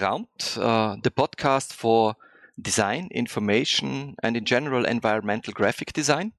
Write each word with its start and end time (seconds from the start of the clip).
Around, 0.00 0.28
uh, 0.56 0.96
the 1.02 1.10
podcast 1.10 1.72
for 1.72 2.14
design, 2.60 3.08
information, 3.10 4.14
and 4.22 4.36
in 4.36 4.44
general 4.44 4.84
environmental 4.84 5.52
graphic 5.52 5.92
design. 5.92 6.32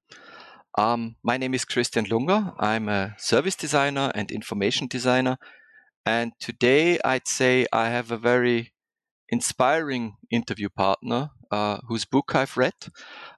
Um, 0.78 1.16
my 1.22 1.36
name 1.36 1.52
is 1.52 1.64
Christian 1.64 2.06
Lunger. 2.08 2.52
I'm 2.58 2.88
a 2.88 3.14
service 3.18 3.56
designer 3.56 4.12
and 4.14 4.30
information 4.30 4.86
designer. 4.86 5.36
And 6.06 6.32
today 6.40 6.98
I'd 7.04 7.28
say 7.28 7.66
I 7.72 7.90
have 7.90 8.10
a 8.10 8.16
very 8.16 8.72
inspiring 9.28 10.16
interview 10.30 10.68
partner 10.68 11.30
uh, 11.50 11.78
whose 11.88 12.04
book 12.04 12.34
I've 12.34 12.56
read. 12.56 12.74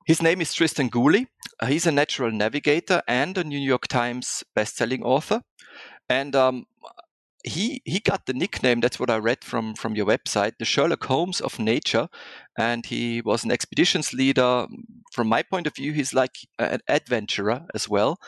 His 0.06 0.22
name 0.22 0.40
is 0.40 0.54
Tristan 0.54 0.88
Gooley. 0.88 1.28
He's 1.66 1.86
a 1.86 1.92
natural 1.92 2.30
navigator 2.30 3.02
and 3.08 3.36
a 3.38 3.44
New 3.44 3.58
York 3.58 3.88
Times 3.88 4.44
bestselling 4.56 5.02
author. 5.02 5.42
And 6.08 6.36
um, 6.36 6.66
he 7.44 7.82
he 7.84 7.98
got 7.98 8.26
the 8.26 8.32
nickname 8.32 8.80
that's 8.80 9.00
what 9.00 9.10
i 9.10 9.16
read 9.16 9.42
from 9.42 9.74
from 9.74 9.96
your 9.96 10.06
website 10.06 10.52
the 10.58 10.64
sherlock 10.64 11.04
holmes 11.04 11.40
of 11.40 11.58
nature. 11.58 12.08
And 12.58 12.84
he 12.84 13.22
was 13.22 13.44
an 13.44 13.50
expeditions 13.50 14.12
leader. 14.12 14.66
From 15.12 15.28
my 15.28 15.42
point 15.42 15.66
of 15.66 15.74
view 15.74 15.92
he's 15.92 16.12
like 16.14 16.36
an 16.58 16.80
adventurer 16.88 17.66
as 17.74 17.88
well. 17.88 18.18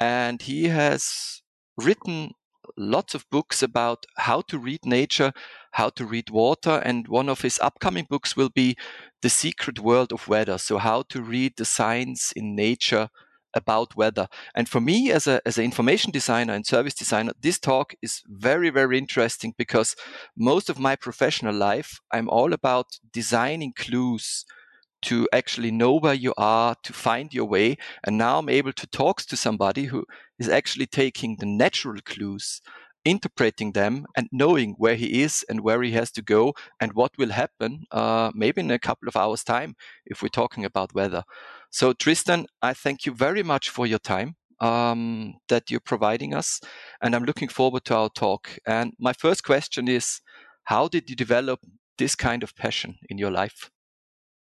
And 0.00 0.42
he 0.42 0.68
has 0.68 1.42
written 1.76 2.32
lots 2.76 3.14
of 3.14 3.28
books 3.30 3.62
about 3.62 4.06
how 4.16 4.42
to 4.42 4.58
read 4.58 4.80
nature 4.84 5.32
how 5.72 5.88
to 5.90 6.04
read 6.04 6.30
water. 6.30 6.82
And 6.84 7.06
one 7.08 7.28
of 7.28 7.42
his 7.42 7.58
upcoming 7.60 8.06
books 8.08 8.36
will 8.36 8.48
be 8.48 8.76
the 9.22 9.30
secret 9.30 9.78
world 9.78 10.12
of 10.12 10.28
weather. 10.28 10.58
So 10.58 10.78
how 10.78 11.02
to 11.10 11.22
read 11.22 11.54
the 11.56 11.64
signs 11.64 12.32
in 12.34 12.56
nature 12.56 13.08
about 13.54 13.96
weather. 13.96 14.28
And 14.54 14.68
for 14.68 14.80
me, 14.80 15.10
as 15.10 15.26
a 15.26 15.40
as 15.46 15.58
an 15.58 15.64
information 15.64 16.10
designer 16.10 16.54
and 16.54 16.66
service 16.66 16.94
designer, 16.94 17.32
this 17.40 17.58
talk 17.58 17.94
is 18.02 18.22
very 18.26 18.70
very 18.70 18.98
interesting 18.98 19.54
because 19.56 19.96
most 20.36 20.70
of 20.70 20.78
my 20.78 20.96
professional 20.96 21.54
life, 21.54 22.00
I'm 22.12 22.28
all 22.28 22.52
about 22.52 22.98
designing 23.12 23.72
clues 23.72 24.44
to 25.02 25.26
actually 25.32 25.70
know 25.70 25.94
where 25.94 26.14
you 26.14 26.34
are, 26.36 26.76
to 26.82 26.92
find 26.92 27.32
your 27.32 27.46
way. 27.46 27.76
And 28.04 28.18
now 28.18 28.38
I'm 28.38 28.48
able 28.48 28.72
to 28.74 28.86
talk 28.86 29.22
to 29.22 29.36
somebody 29.36 29.84
who 29.84 30.04
is 30.38 30.48
actually 30.48 30.86
taking 30.86 31.36
the 31.36 31.46
natural 31.46 32.00
clues 32.04 32.60
interpreting 33.04 33.72
them 33.72 34.06
and 34.16 34.28
knowing 34.30 34.74
where 34.76 34.94
he 34.94 35.22
is 35.22 35.44
and 35.48 35.60
where 35.60 35.82
he 35.82 35.92
has 35.92 36.10
to 36.12 36.22
go 36.22 36.52
and 36.80 36.92
what 36.92 37.12
will 37.16 37.30
happen 37.30 37.84
uh, 37.90 38.30
maybe 38.34 38.60
in 38.60 38.70
a 38.70 38.78
couple 38.78 39.08
of 39.08 39.16
hours 39.16 39.42
time 39.42 39.74
if 40.04 40.22
we're 40.22 40.28
talking 40.28 40.64
about 40.64 40.94
weather. 40.94 41.22
So 41.70 41.92
tristan 41.92 42.46
i 42.62 42.74
thank 42.74 43.06
you 43.06 43.14
very 43.14 43.42
much 43.42 43.70
for 43.70 43.86
your 43.86 43.98
time 43.98 44.36
um, 44.60 45.34
that 45.48 45.70
you're 45.70 45.80
providing 45.80 46.34
us 46.34 46.60
and 47.00 47.14
i'm 47.14 47.24
looking 47.24 47.48
forward 47.48 47.84
to 47.86 47.96
our 47.96 48.10
talk. 48.10 48.58
And 48.66 48.92
my 48.98 49.12
first 49.12 49.44
question 49.44 49.88
is 49.88 50.20
how 50.64 50.88
did 50.88 51.08
you 51.08 51.16
develop 51.16 51.60
this 51.96 52.14
kind 52.14 52.42
of 52.42 52.54
passion 52.54 52.96
in 53.08 53.18
your 53.18 53.30
life? 53.30 53.70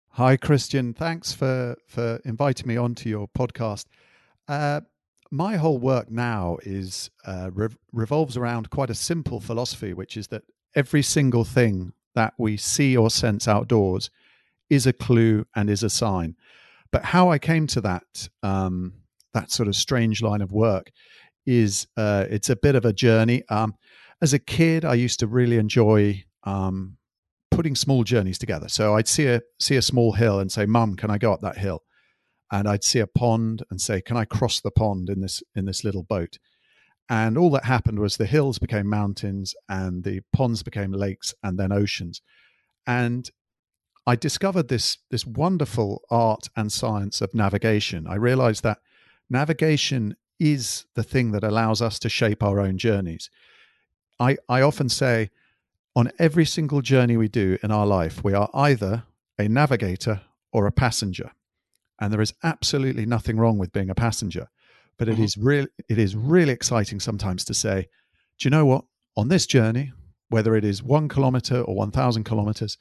Hi 0.09 0.37
christian. 0.37 0.93
Thanks 0.93 1.33
for 1.33 1.75
for 1.87 2.19
inviting 2.23 2.67
me 2.67 2.77
onto 2.77 3.09
your 3.09 3.27
podcast. 3.27 3.85
Uh, 4.47 4.81
my 5.33 5.55
whole 5.55 5.79
work 5.79 6.11
now 6.11 6.59
is 6.61 7.09
uh, 7.25 7.49
re- 7.51 7.75
revolves 7.91 8.37
around 8.37 8.69
quite 8.69 8.91
a 8.91 8.95
simple 8.95 9.39
philosophy, 9.39 9.91
which 9.91 10.15
is 10.15 10.27
that 10.27 10.43
every 10.75 11.01
single 11.01 11.43
thing 11.43 11.91
that 12.13 12.35
we 12.37 12.55
see 12.55 12.95
or 12.95 13.09
sense 13.09 13.47
outdoors 13.47 14.11
is 14.69 14.85
a 14.85 14.93
clue 14.93 15.43
and 15.55 15.71
is 15.71 15.81
a 15.81 15.89
sign. 15.89 16.35
But 16.91 17.05
how 17.05 17.31
I 17.31 17.39
came 17.39 17.65
to 17.67 17.81
that 17.81 18.29
um, 18.43 18.93
that 19.33 19.49
sort 19.49 19.67
of 19.67 19.75
strange 19.75 20.21
line 20.21 20.43
of 20.43 20.51
work 20.51 20.91
is 21.47 21.87
uh, 21.97 22.25
it's 22.29 22.51
a 22.51 22.55
bit 22.55 22.75
of 22.75 22.85
a 22.85 22.93
journey. 22.93 23.41
Um, 23.49 23.73
as 24.21 24.33
a 24.33 24.39
kid, 24.39 24.85
I 24.85 24.93
used 24.93 25.19
to 25.21 25.27
really 25.27 25.57
enjoy 25.57 26.23
um, 26.43 26.97
putting 27.49 27.75
small 27.75 28.03
journeys 28.03 28.37
together. 28.37 28.69
So 28.69 28.95
I'd 28.97 29.07
see 29.07 29.25
a 29.25 29.41
see 29.59 29.77
a 29.77 29.81
small 29.81 30.11
hill 30.11 30.39
and 30.39 30.51
say, 30.51 30.67
"Mum, 30.67 30.95
can 30.95 31.09
I 31.09 31.17
go 31.17 31.33
up 31.33 31.41
that 31.41 31.57
hill?" 31.57 31.81
And 32.53 32.67
I'd 32.67 32.83
see 32.83 32.99
a 32.99 33.07
pond 33.07 33.63
and 33.71 33.81
say, 33.81 33.99
"Can 33.99 34.15
I 34.15 34.25
cross 34.25 34.61
the 34.61 34.69
pond 34.69 35.09
in 35.09 35.21
this 35.21 35.41
in 35.55 35.65
this 35.65 35.83
little 35.83 36.03
boat?" 36.03 36.37
And 37.09 37.35
all 37.35 37.49
that 37.49 37.65
happened 37.65 37.97
was 37.97 38.15
the 38.15 38.27
hills 38.27 38.59
became 38.59 38.87
mountains 38.87 39.55
and 39.67 40.03
the 40.03 40.21
ponds 40.31 40.61
became 40.61 40.91
lakes 40.91 41.33
and 41.43 41.57
then 41.57 41.71
oceans. 41.71 42.21
And 42.85 43.29
I 44.05 44.15
discovered 44.15 44.67
this 44.67 44.99
this 45.09 45.25
wonderful 45.25 46.03
art 46.11 46.47
and 46.55 46.71
science 46.71 47.21
of 47.21 47.33
navigation. 47.33 48.05
I 48.07 48.15
realized 48.15 48.61
that 48.63 48.81
navigation 49.31 50.15
is 50.39 50.85
the 50.93 51.03
thing 51.03 51.31
that 51.31 51.43
allows 51.43 51.81
us 51.81 51.97
to 51.99 52.09
shape 52.09 52.43
our 52.43 52.59
own 52.59 52.77
journeys. 52.77 53.31
I, 54.19 54.37
I 54.47 54.61
often 54.61 54.89
say 54.89 55.31
on 55.95 56.11
every 56.19 56.45
single 56.45 56.81
journey 56.81 57.17
we 57.17 57.29
do 57.29 57.57
in 57.63 57.71
our 57.71 57.87
life, 57.87 58.23
we 58.23 58.33
are 58.33 58.49
either 58.53 59.05
a 59.39 59.47
navigator 59.47 60.21
or 60.51 60.67
a 60.67 60.71
passenger 60.71 61.31
and 62.03 62.11
there 62.11 62.21
is 62.21 62.33
absolutely 62.43 63.05
nothing 63.05 63.37
wrong 63.37 63.57
with 63.57 63.71
being 63.71 63.89
a 63.89 63.95
passenger. 63.95 64.49
But 64.97 65.07
it 65.07 65.13
mm-hmm. 65.13 65.23
is 65.23 65.37
really 65.37 65.67
it 65.87 65.97
is 65.97 66.15
really 66.15 66.51
exciting 66.51 66.99
sometimes 66.99 67.45
to 67.45 67.53
say, 67.53 67.87
do 68.37 68.45
you 68.45 68.49
know 68.51 68.65
what? 68.65 68.83
On 69.15 69.29
this 69.29 69.47
journey, 69.47 69.93
whether 70.27 70.55
it 70.55 70.65
is 70.65 70.83
one 70.83 71.07
kilometer 71.07 71.61
or 71.61 71.75
one 71.75 71.91
thousand 71.91 72.25
kilometers, 72.25 72.77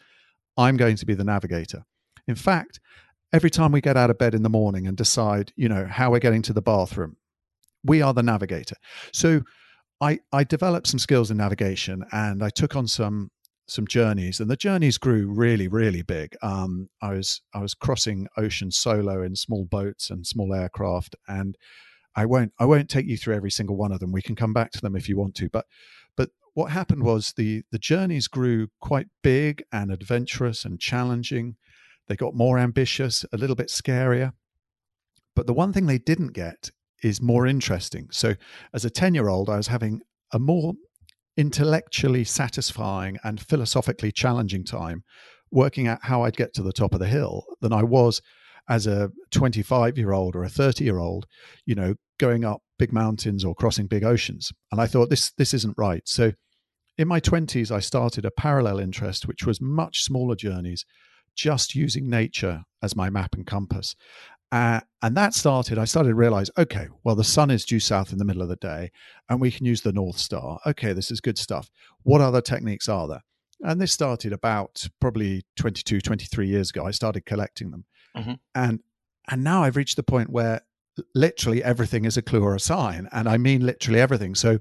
I'm 0.56 0.76
going 0.76 0.96
to 0.96 1.06
be 1.06 1.14
the 1.14 1.24
navigator. 1.24 1.84
In 2.26 2.34
fact, 2.34 2.80
every 3.32 3.50
time 3.50 3.70
we 3.70 3.80
get 3.80 3.96
out 3.96 4.10
of 4.10 4.18
bed 4.18 4.34
in 4.34 4.42
the 4.42 4.48
morning 4.48 4.88
and 4.88 4.96
decide, 4.96 5.52
you 5.54 5.68
know, 5.68 5.86
how 5.86 6.10
we're 6.10 6.18
getting 6.18 6.42
to 6.42 6.52
the 6.52 6.60
bathroom, 6.60 7.16
we 7.84 8.02
are 8.02 8.12
the 8.12 8.22
navigator. 8.22 8.76
So 9.12 9.42
I, 10.00 10.18
I 10.32 10.42
developed 10.44 10.88
some 10.88 10.98
skills 10.98 11.30
in 11.30 11.36
navigation 11.36 12.04
and 12.10 12.42
I 12.42 12.50
took 12.50 12.74
on 12.74 12.88
some 12.88 13.30
some 13.66 13.86
journeys, 13.86 14.40
and 14.40 14.50
the 14.50 14.56
journeys 14.56 14.98
grew 14.98 15.26
really, 15.26 15.68
really 15.68 16.02
big. 16.02 16.36
Um, 16.42 16.88
I 17.00 17.12
was 17.12 17.40
I 17.54 17.60
was 17.60 17.74
crossing 17.74 18.26
oceans 18.36 18.76
solo 18.76 19.22
in 19.22 19.36
small 19.36 19.64
boats 19.64 20.10
and 20.10 20.26
small 20.26 20.54
aircraft, 20.54 21.16
and 21.28 21.56
I 22.14 22.26
won't 22.26 22.52
I 22.58 22.64
won't 22.64 22.88
take 22.88 23.06
you 23.06 23.16
through 23.16 23.36
every 23.36 23.50
single 23.50 23.76
one 23.76 23.92
of 23.92 24.00
them. 24.00 24.12
We 24.12 24.22
can 24.22 24.36
come 24.36 24.52
back 24.52 24.72
to 24.72 24.80
them 24.80 24.96
if 24.96 25.08
you 25.08 25.16
want 25.16 25.34
to, 25.36 25.48
but 25.48 25.66
but 26.16 26.30
what 26.54 26.72
happened 26.72 27.04
was 27.04 27.32
the 27.36 27.62
the 27.70 27.78
journeys 27.78 28.28
grew 28.28 28.68
quite 28.80 29.06
big 29.22 29.62
and 29.72 29.90
adventurous 29.90 30.64
and 30.64 30.80
challenging. 30.80 31.56
They 32.08 32.16
got 32.16 32.34
more 32.34 32.58
ambitious, 32.58 33.24
a 33.32 33.36
little 33.36 33.56
bit 33.56 33.68
scarier. 33.68 34.32
But 35.34 35.46
the 35.46 35.54
one 35.54 35.72
thing 35.72 35.86
they 35.86 35.98
didn't 35.98 36.32
get 36.32 36.70
is 37.02 37.22
more 37.22 37.46
interesting. 37.46 38.08
So 38.10 38.34
as 38.72 38.84
a 38.84 38.90
10 38.90 39.14
year 39.14 39.28
old, 39.28 39.48
I 39.48 39.56
was 39.56 39.68
having 39.68 40.02
a 40.32 40.38
more 40.38 40.74
intellectually 41.37 42.25
satisfying 42.25 43.19
and 43.25 43.41
philosophically 43.41 44.12
challenging 44.12 44.65
time 44.65 45.03
working 45.50 45.87
out 45.87 45.98
how 46.03 46.22
I'd 46.22 46.37
get 46.37 46.54
to 46.54 46.62
the 46.62 46.72
top 46.72 46.94
of 46.94 47.00
the 47.00 47.06
hill 47.06 47.44
than 47.60 47.72
I 47.72 47.82
was 47.82 48.20
as 48.69 48.87
a 48.87 49.10
25 49.31 49.98
year 49.98 50.12
old 50.12 50.34
or 50.34 50.44
a 50.44 50.48
30 50.48 50.84
year 50.84 50.98
old, 50.98 51.26
you 51.66 51.75
know, 51.75 51.94
going 52.19 52.44
up 52.44 52.62
big 52.78 52.93
mountains 52.93 53.44
or 53.44 53.54
crossing 53.54 53.87
big 53.87 54.04
oceans. 54.04 54.53
And 54.70 54.81
I 54.81 54.87
thought 54.87 55.10
this 55.10 55.32
this 55.37 55.54
isn't 55.54 55.75
right. 55.76 56.03
So 56.06 56.32
in 56.98 57.09
my 57.09 57.20
20s 57.20 57.70
I 57.70 57.81
started 57.81 58.25
a 58.25 58.31
parallel 58.31 58.78
interest 58.78 59.26
which 59.26 59.44
was 59.44 59.60
much 59.60 60.03
smaller 60.03 60.34
journeys 60.34 60.84
just 61.34 61.75
using 61.75 62.09
nature 62.09 62.62
as 62.82 62.97
my 62.97 63.10
map 63.10 63.34
and 63.34 63.47
compass. 63.47 63.94
Uh, 64.52 64.80
and 65.00 65.16
that 65.16 65.32
started, 65.32 65.78
I 65.78 65.86
started 65.86 66.10
to 66.10 66.14
realize, 66.14 66.50
okay, 66.58 66.88
well, 67.02 67.16
the 67.16 67.24
sun 67.24 67.50
is 67.50 67.64
due 67.64 67.80
south 67.80 68.12
in 68.12 68.18
the 68.18 68.24
middle 68.24 68.42
of 68.42 68.50
the 68.50 68.56
day, 68.56 68.92
and 69.28 69.40
we 69.40 69.50
can 69.50 69.64
use 69.64 69.80
the 69.80 69.92
North 69.92 70.18
Star. 70.18 70.60
Okay, 70.66 70.92
this 70.92 71.10
is 71.10 71.22
good 71.22 71.38
stuff. 71.38 71.70
What 72.02 72.20
other 72.20 72.42
techniques 72.42 72.86
are 72.86 73.08
there? 73.08 73.22
And 73.62 73.80
this 73.80 73.92
started 73.92 74.32
about 74.32 74.86
probably 75.00 75.42
22, 75.56 76.02
23 76.02 76.46
years 76.46 76.70
ago. 76.70 76.84
I 76.84 76.90
started 76.90 77.25
collecting 77.25 77.70
them. 77.70 77.87
Mm-hmm. 78.16 78.32
And 78.54 78.81
and 79.31 79.44
now 79.44 79.62
I've 79.62 79.76
reached 79.76 79.96
the 79.96 80.02
point 80.02 80.31
where 80.31 80.62
literally 81.14 81.62
everything 81.62 82.04
is 82.04 82.16
a 82.16 82.22
clue 82.22 82.43
or 82.43 82.54
a 82.54 82.60
sign. 82.60 83.08
And 83.12 83.28
I 83.28 83.38
mean 83.38 83.64
literally 83.64 84.00
everything. 84.00 84.34
So 84.34 84.58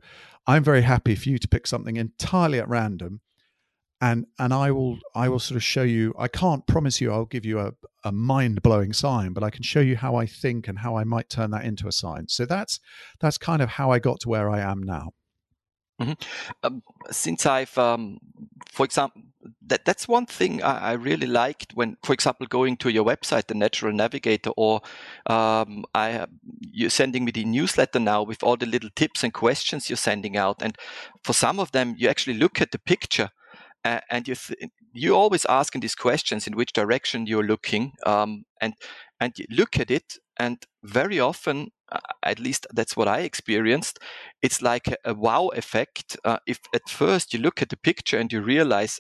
I'm 0.48 0.64
very 0.64 0.84
happy 0.84 1.16
for 1.16 1.30
you 1.30 1.40
to 1.40 1.48
pick 1.48 1.68
something 1.68 1.98
entirely 1.98 2.60
at 2.60 2.70
random 2.70 3.22
and 4.02 4.26
and 4.40 4.54
I 4.54 4.72
will 4.72 4.98
I 5.16 5.30
will 5.30 5.40
sort 5.40 5.56
of 5.56 5.64
show 5.64 5.84
you. 5.84 6.14
I 6.18 6.28
can't 6.28 6.66
promise 6.66 7.00
you 7.00 7.12
I'll 7.12 7.26
give 7.26 7.46
you 7.46 7.60
a, 7.60 7.74
a 8.04 8.12
mind 8.12 8.64
blowing 8.64 8.94
sign, 8.94 9.34
but 9.34 9.44
I 9.44 9.52
can 9.52 9.64
show 9.64 9.80
you 9.80 9.96
how 9.96 10.16
I 10.16 10.26
think 10.26 10.68
and 10.68 10.80
how 10.80 10.98
I 10.98 11.04
might 11.04 11.30
turn 11.30 11.52
that 11.52 11.66
into 11.66 11.88
a 11.88 11.92
sign. 11.92 12.28
So 12.28 12.46
that's 12.46 12.80
that's 13.20 13.38
kind 13.38 13.62
of 13.62 13.70
how 13.70 13.92
I 13.92 14.00
got 14.00 14.20
to 14.22 14.30
where 14.30 14.50
I 14.50 14.60
am 14.60 14.82
now. 14.82 15.12
Mm-hmm. 16.02 16.14
Um, 16.64 16.82
since 17.12 17.46
I've, 17.46 17.78
um, 17.78 18.18
for 18.72 18.86
example, 18.86 19.22
that 19.68 19.86
that's 19.86 20.08
one 20.08 20.26
thing 20.26 20.64
I, 20.64 20.90
I, 20.90 20.92
really 20.94 21.28
liked 21.28 21.74
when, 21.76 21.98
for 22.04 22.14
example, 22.14 22.48
going 22.48 22.78
to 22.78 22.90
your 22.90 23.06
website, 23.06 23.46
the 23.46 23.54
Natural 23.54 23.94
Navigator, 23.94 24.50
or 24.58 24.82
um, 25.28 25.86
I 25.94 26.26
you're 26.60 26.90
sending 26.90 27.24
me 27.24 27.32
the 27.32 27.46
newsletter 27.46 28.00
now 28.00 28.24
with 28.24 28.42
all 28.42 28.58
the 28.58 28.66
little 28.66 28.90
tips 28.96 29.24
and 29.24 29.32
questions 29.32 29.92
you're 29.92 29.98
sending 29.98 30.38
out, 30.38 30.64
and 30.64 30.76
for 31.24 31.34
some 31.34 31.60
of 31.60 31.72
them, 31.72 31.94
you 32.00 32.10
actually 32.10 32.38
look 32.38 32.62
at 32.62 32.72
the 32.72 32.80
picture 32.80 33.30
uh, 33.86 34.00
and 34.10 34.28
you 34.28 34.36
th- 34.36 34.70
you 34.94 35.16
always 35.16 35.46
asking 35.46 35.82
these 35.82 35.96
questions 35.96 36.48
in 36.48 36.56
which 36.56 36.74
direction 36.74 37.26
you're 37.26 37.44
looking 37.44 37.94
um, 38.06 38.44
and 38.62 38.74
and 39.20 39.34
you 39.38 39.46
look 39.50 39.80
at 39.80 39.92
it 39.92 40.18
and 40.38 40.66
very 40.84 41.20
often 41.20 41.70
uh, 41.92 42.00
at 42.24 42.40
least 42.40 42.68
that's 42.74 42.96
what 42.96 43.08
i 43.08 43.20
experienced 43.20 44.00
it's 44.42 44.62
like 44.62 44.88
a, 44.88 44.98
a 45.06 45.14
wow 45.14 45.48
effect 45.50 46.18
uh, 46.26 46.38
if 46.46 46.60
at 46.74 46.90
first 46.90 47.34
you 47.34 47.40
look 47.40 47.62
at 47.62 47.70
the 47.70 47.78
picture 47.78 48.18
and 48.18 48.32
you 48.32 48.42
realize 48.42 49.00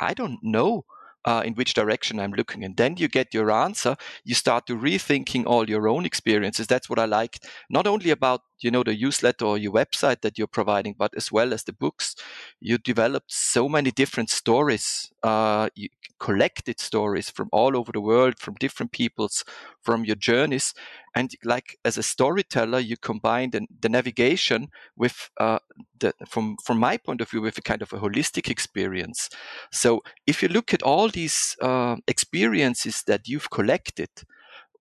I 0.00 0.14
don't 0.14 0.40
know 0.42 0.84
uh, 1.24 1.42
in 1.44 1.54
which 1.54 1.74
direction 1.74 2.18
I'm 2.18 2.32
looking. 2.32 2.64
And 2.64 2.76
then 2.76 2.96
you 2.96 3.08
get 3.08 3.32
your 3.32 3.50
answer. 3.50 3.96
You 4.24 4.34
start 4.34 4.66
to 4.66 4.76
rethinking 4.76 5.46
all 5.46 5.70
your 5.70 5.88
own 5.88 6.04
experiences. 6.04 6.66
That's 6.66 6.90
what 6.90 6.98
I 6.98 7.04
like, 7.04 7.38
not 7.70 7.86
only 7.86 8.10
about 8.10 8.40
you 8.62 8.70
know 8.70 8.82
the 8.82 8.94
newsletter 8.96 9.44
or 9.44 9.58
your 9.58 9.72
website 9.72 10.20
that 10.22 10.38
you're 10.38 10.46
providing, 10.46 10.94
but 10.98 11.14
as 11.16 11.30
well 11.32 11.52
as 11.52 11.64
the 11.64 11.72
books. 11.72 12.14
You 12.60 12.78
developed 12.78 13.32
so 13.32 13.68
many 13.68 13.90
different 13.90 14.30
stories, 14.30 15.12
uh, 15.22 15.68
you 15.74 15.88
collected 16.18 16.78
stories 16.80 17.28
from 17.30 17.48
all 17.52 17.76
over 17.76 17.90
the 17.92 18.00
world, 18.00 18.38
from 18.38 18.54
different 18.54 18.92
peoples, 18.92 19.44
from 19.82 20.04
your 20.04 20.14
journeys, 20.16 20.72
and 21.14 21.32
like 21.44 21.78
as 21.84 21.98
a 21.98 22.02
storyteller, 22.02 22.78
you 22.78 22.96
combine 22.96 23.50
the, 23.50 23.66
the 23.80 23.88
navigation 23.88 24.68
with 24.96 25.30
uh, 25.38 25.58
the, 25.98 26.12
from 26.28 26.56
from 26.64 26.78
my 26.78 26.96
point 26.96 27.20
of 27.20 27.28
view 27.30 27.40
with 27.42 27.58
a 27.58 27.62
kind 27.62 27.82
of 27.82 27.92
a 27.92 27.98
holistic 27.98 28.48
experience. 28.48 29.28
So 29.70 30.02
if 30.26 30.42
you 30.42 30.48
look 30.48 30.72
at 30.72 30.82
all 30.82 31.08
these 31.08 31.56
uh, 31.60 31.96
experiences 32.06 33.02
that 33.06 33.28
you've 33.28 33.50
collected 33.50 34.10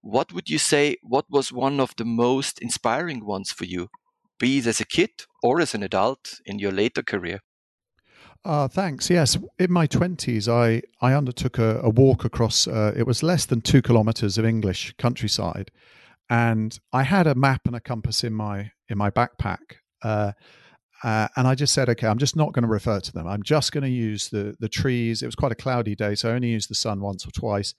what 0.02 0.34
would 0.34 0.50
you 0.50 0.58
say 0.58 0.98
what 1.02 1.26
was 1.30 1.52
one 1.52 1.80
of 1.80 1.94
the 1.98 2.06
most 2.06 2.60
inspiring 2.60 3.26
ones 3.26 3.52
for 3.52 3.66
you 3.66 3.88
be 4.40 4.58
it 4.58 4.68
as 4.68 4.80
a 4.80 4.86
kid 4.86 5.12
or 5.44 5.62
as 5.62 5.74
an 5.74 5.84
adult 5.84 6.40
in 6.46 6.60
your 6.60 6.72
later 6.72 7.04
career 7.04 7.40
uh, 8.44 8.68
thanks. 8.68 9.10
Yes, 9.10 9.38
in 9.60 9.72
my 9.72 9.86
twenties, 9.86 10.50
I 10.50 10.82
I 11.00 11.14
undertook 11.14 11.60
a, 11.60 11.80
a 11.82 11.90
walk 11.90 12.26
across. 12.26 12.68
Uh, 12.68 12.92
it 12.96 13.06
was 13.06 13.22
less 13.22 13.46
than 13.46 13.62
two 13.62 13.84
kilometers 13.84 14.38
of 14.40 14.46
English 14.46 14.96
countryside, 14.98 15.70
and 16.28 16.80
I 16.92 17.04
had 17.04 17.28
a 17.28 17.36
map 17.36 17.62
and 17.66 17.76
a 17.76 17.80
compass 17.80 18.24
in 18.24 18.34
my 18.34 18.72
in 18.90 18.98
my 18.98 19.12
backpack. 19.12 19.78
Uh, 20.04 20.32
uh, 21.04 21.28
and 21.36 21.48
I 21.48 21.56
just 21.56 21.74
said, 21.74 21.90
okay, 21.90 22.08
I'm 22.08 22.20
just 22.20 22.36
not 22.36 22.54
going 22.54 22.64
to 22.64 22.70
refer 22.70 23.00
to 23.00 23.12
them. 23.12 23.28
I'm 23.28 23.44
just 23.44 23.72
going 23.72 23.84
to 23.84 23.90
use 23.90 24.30
the 24.30 24.56
the 24.60 24.70
trees. 24.70 25.22
It 25.22 25.28
was 25.28 25.36
quite 25.36 25.52
a 25.52 25.56
cloudy 25.56 25.96
day, 25.96 26.16
so 26.16 26.32
I 26.32 26.34
only 26.34 26.50
used 26.50 26.70
the 26.70 26.76
sun 26.76 27.00
once 27.00 27.28
or 27.28 27.32
twice. 27.32 27.76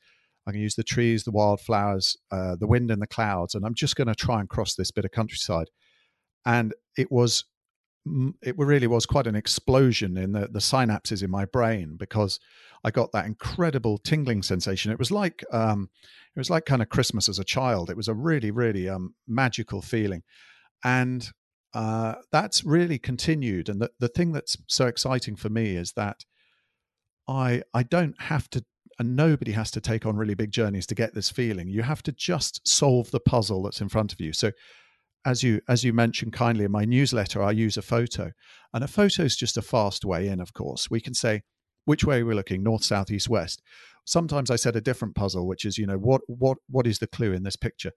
I 0.47 0.53
can 0.53 0.61
use 0.61 0.75
the 0.75 0.83
trees, 0.83 1.25
the 1.25 1.31
wildflowers, 1.31 2.17
uh, 2.31 2.57
the 2.57 2.67
wind, 2.67 2.91
and 2.91 3.01
the 3.01 3.07
clouds, 3.07 3.55
and 3.55 3.65
I'm 3.65 3.75
just 3.75 3.97
going 3.97 4.09
to 4.09 4.15
try 4.15 4.41
and 4.41 4.49
cross 4.49 4.75
this 4.75 4.91
bit 4.91 5.05
of 5.05 5.11
countryside. 5.11 5.71
And 6.45 6.75
it 6.97 7.13
was, 7.13 7.45
it 8.43 8.59
really 8.59 8.89
was 8.89 9.07
quite 9.07 9.29
an 9.29 9.37
explosion 9.37 10.17
in 10.17 10.33
the 10.33 10.49
the 10.51 10.59
synapses 10.59 11.23
in 11.23 11.31
my 11.31 11.45
brain 11.45 11.97
because 11.97 12.41
I 12.85 12.91
got 12.91 13.13
that 13.13 13.27
incredible 13.27 13.99
tingling 13.99 14.43
sensation. 14.43 14.91
It 14.91 14.99
was 14.99 15.13
like, 15.13 15.45
um, 15.53 15.89
it 16.35 16.41
was 16.41 16.51
like 16.51 16.65
kind 16.65 16.83
of 16.83 16.89
Christmas 16.89 17.29
as 17.29 17.39
a 17.39 17.45
child. 17.45 17.91
It 17.91 17.97
was 17.97 18.09
a 18.09 18.15
really, 18.15 18.51
really 18.51 18.89
um, 18.89 19.15
magical 19.29 19.83
feeling, 19.83 20.25
and 20.83 21.31
uh, 21.75 22.15
that's 22.33 22.65
really 22.65 22.99
continued. 22.99 23.69
And 23.69 23.81
the 23.81 23.91
the 24.01 24.09
thing 24.09 24.33
that's 24.33 24.57
so 24.67 24.87
exciting 24.87 25.37
for 25.37 25.49
me 25.49 25.77
is 25.77 25.93
that 25.93 26.25
I 27.29 27.63
I 27.73 27.83
don't 27.85 28.21
have 28.23 28.51
to 28.51 28.65
and 29.03 29.17
nobody 29.17 29.51
has 29.51 29.69
to 29.73 29.81
take 29.81 30.07
on 30.07 30.17
really 30.17 30.35
big 30.35 30.53
journeys 30.53 30.87
to 30.87 30.95
get 30.95 31.13
this 31.13 31.29
feeling. 31.29 31.67
You 31.67 31.83
have 31.83 32.05
to 32.05 32.13
just 32.13 32.61
solve 32.65 33.11
the 33.11 33.19
puzzle 33.19 33.65
that's 33.65 33.81
in 33.81 33.89
front 33.89 34.13
of 34.13 34.21
you. 34.21 34.33
So 34.33 34.53
as 35.25 35.43
you 35.43 35.61
as 35.69 35.83
you 35.83 35.93
mentioned 35.93 36.33
kindly 36.33 36.65
in 36.65 36.71
my 36.73 36.85
newsletter 36.85 37.41
i 37.41 37.53
use 37.53 37.77
a 37.77 37.83
photo 37.83 38.33
and 38.75 38.83
a 38.83 38.89
photo 38.89 39.23
is 39.23 39.37
just 39.37 39.57
a 39.57 39.63
fast 39.63 40.05
way 40.05 40.29
in 40.29 40.41
of 40.41 40.53
course. 40.53 40.89
We 40.89 41.01
can 41.01 41.15
say 41.15 41.43
which 41.85 42.05
way 42.05 42.23
we're 42.23 42.37
looking? 42.37 42.63
North 42.63 42.85
south 42.85 43.11
east 43.11 43.29
west? 43.29 43.61
Sometimes 44.05 44.53
i 44.53 44.57
set 44.57 44.77
a 44.77 44.81
different 44.81 45.17
puzzle 45.17 45.49
which 45.49 45.65
is 45.65 45.77
you 45.79 45.87
know 45.87 45.99
what 45.99 46.21
what 46.29 46.59
what 46.71 46.87
is 46.87 47.01
the 47.01 47.09
clue 47.09 47.33
in 47.33 47.43
this 47.43 47.57
picture? 47.57 47.93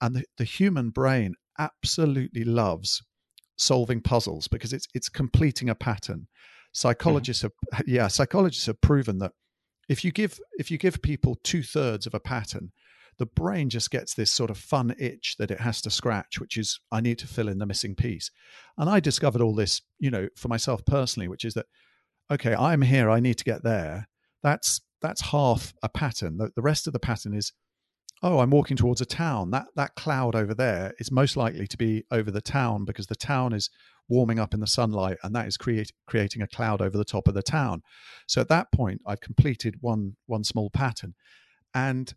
And 0.00 0.14
the, 0.14 0.24
the 0.38 0.44
human 0.44 0.90
brain 0.90 1.34
absolutely 1.58 2.44
loves 2.44 3.02
solving 3.56 4.00
puzzles 4.00 4.46
because 4.46 4.72
it's 4.72 4.86
it's 4.94 5.08
completing 5.08 5.68
a 5.68 5.74
pattern. 5.74 6.28
Mm-hmm. 6.74 6.88
psychologists 6.88 7.42
mm-hmm. 7.42 7.76
have 7.76 7.88
yeah 7.88 8.06
psychologists 8.06 8.66
have 8.66 8.80
proven 8.80 9.18
that 9.18 9.32
if 9.88 10.04
you 10.04 10.12
give 10.12 10.38
if 10.58 10.70
you 10.70 10.78
give 10.78 11.02
people 11.02 11.36
two 11.42 11.62
thirds 11.62 12.06
of 12.06 12.14
a 12.14 12.20
pattern 12.20 12.72
the 13.18 13.26
brain 13.26 13.70
just 13.70 13.92
gets 13.92 14.14
this 14.14 14.32
sort 14.32 14.50
of 14.50 14.58
fun 14.58 14.92
itch 14.98 15.36
that 15.38 15.50
it 15.50 15.60
has 15.60 15.80
to 15.80 15.90
scratch 15.90 16.40
which 16.40 16.56
is 16.56 16.80
i 16.90 17.00
need 17.00 17.18
to 17.18 17.26
fill 17.26 17.48
in 17.48 17.58
the 17.58 17.66
missing 17.66 17.94
piece. 17.94 18.30
And 18.76 18.88
i 18.90 19.00
discovered 19.00 19.40
all 19.40 19.54
this 19.54 19.82
you 19.98 20.10
know 20.10 20.28
for 20.36 20.48
myself 20.48 20.84
personally 20.84 21.28
which 21.28 21.44
is 21.44 21.54
that 21.54 21.66
okay 22.30 22.54
i'm 22.54 22.82
here 22.82 23.10
i 23.10 23.20
need 23.20 23.38
to 23.38 23.44
get 23.44 23.62
there. 23.62 24.08
That's 24.42 24.80
that's 25.04 25.20
half 25.20 25.74
a 25.82 25.88
pattern. 25.90 26.38
The, 26.38 26.50
the 26.56 26.62
rest 26.62 26.86
of 26.86 26.94
the 26.94 26.98
pattern 26.98 27.34
is 27.34 27.52
oh 28.22 28.38
i'm 28.38 28.50
walking 28.50 28.76
towards 28.76 29.00
a 29.00 29.06
town 29.06 29.50
that 29.50 29.66
that 29.76 29.94
cloud 29.96 30.34
over 30.34 30.54
there 30.54 30.92
is 30.98 31.10
most 31.10 31.36
likely 31.36 31.66
to 31.66 31.76
be 31.76 32.04
over 32.10 32.30
the 32.30 32.40
town 32.40 32.84
because 32.84 33.06
the 33.06 33.16
town 33.16 33.52
is 33.52 33.70
warming 34.08 34.38
up 34.38 34.54
in 34.54 34.60
the 34.60 34.66
sunlight, 34.66 35.18
and 35.22 35.34
that 35.34 35.46
is 35.46 35.56
create, 35.56 35.92
creating 36.06 36.42
a 36.42 36.46
cloud 36.46 36.80
over 36.82 36.96
the 36.96 37.04
top 37.04 37.28
of 37.28 37.34
the 37.34 37.42
town. 37.42 37.82
So 38.26 38.40
at 38.40 38.48
that 38.48 38.70
point, 38.72 39.00
I've 39.06 39.20
completed 39.20 39.76
one 39.80 40.16
one 40.26 40.44
small 40.44 40.70
pattern, 40.70 41.14
and 41.74 42.12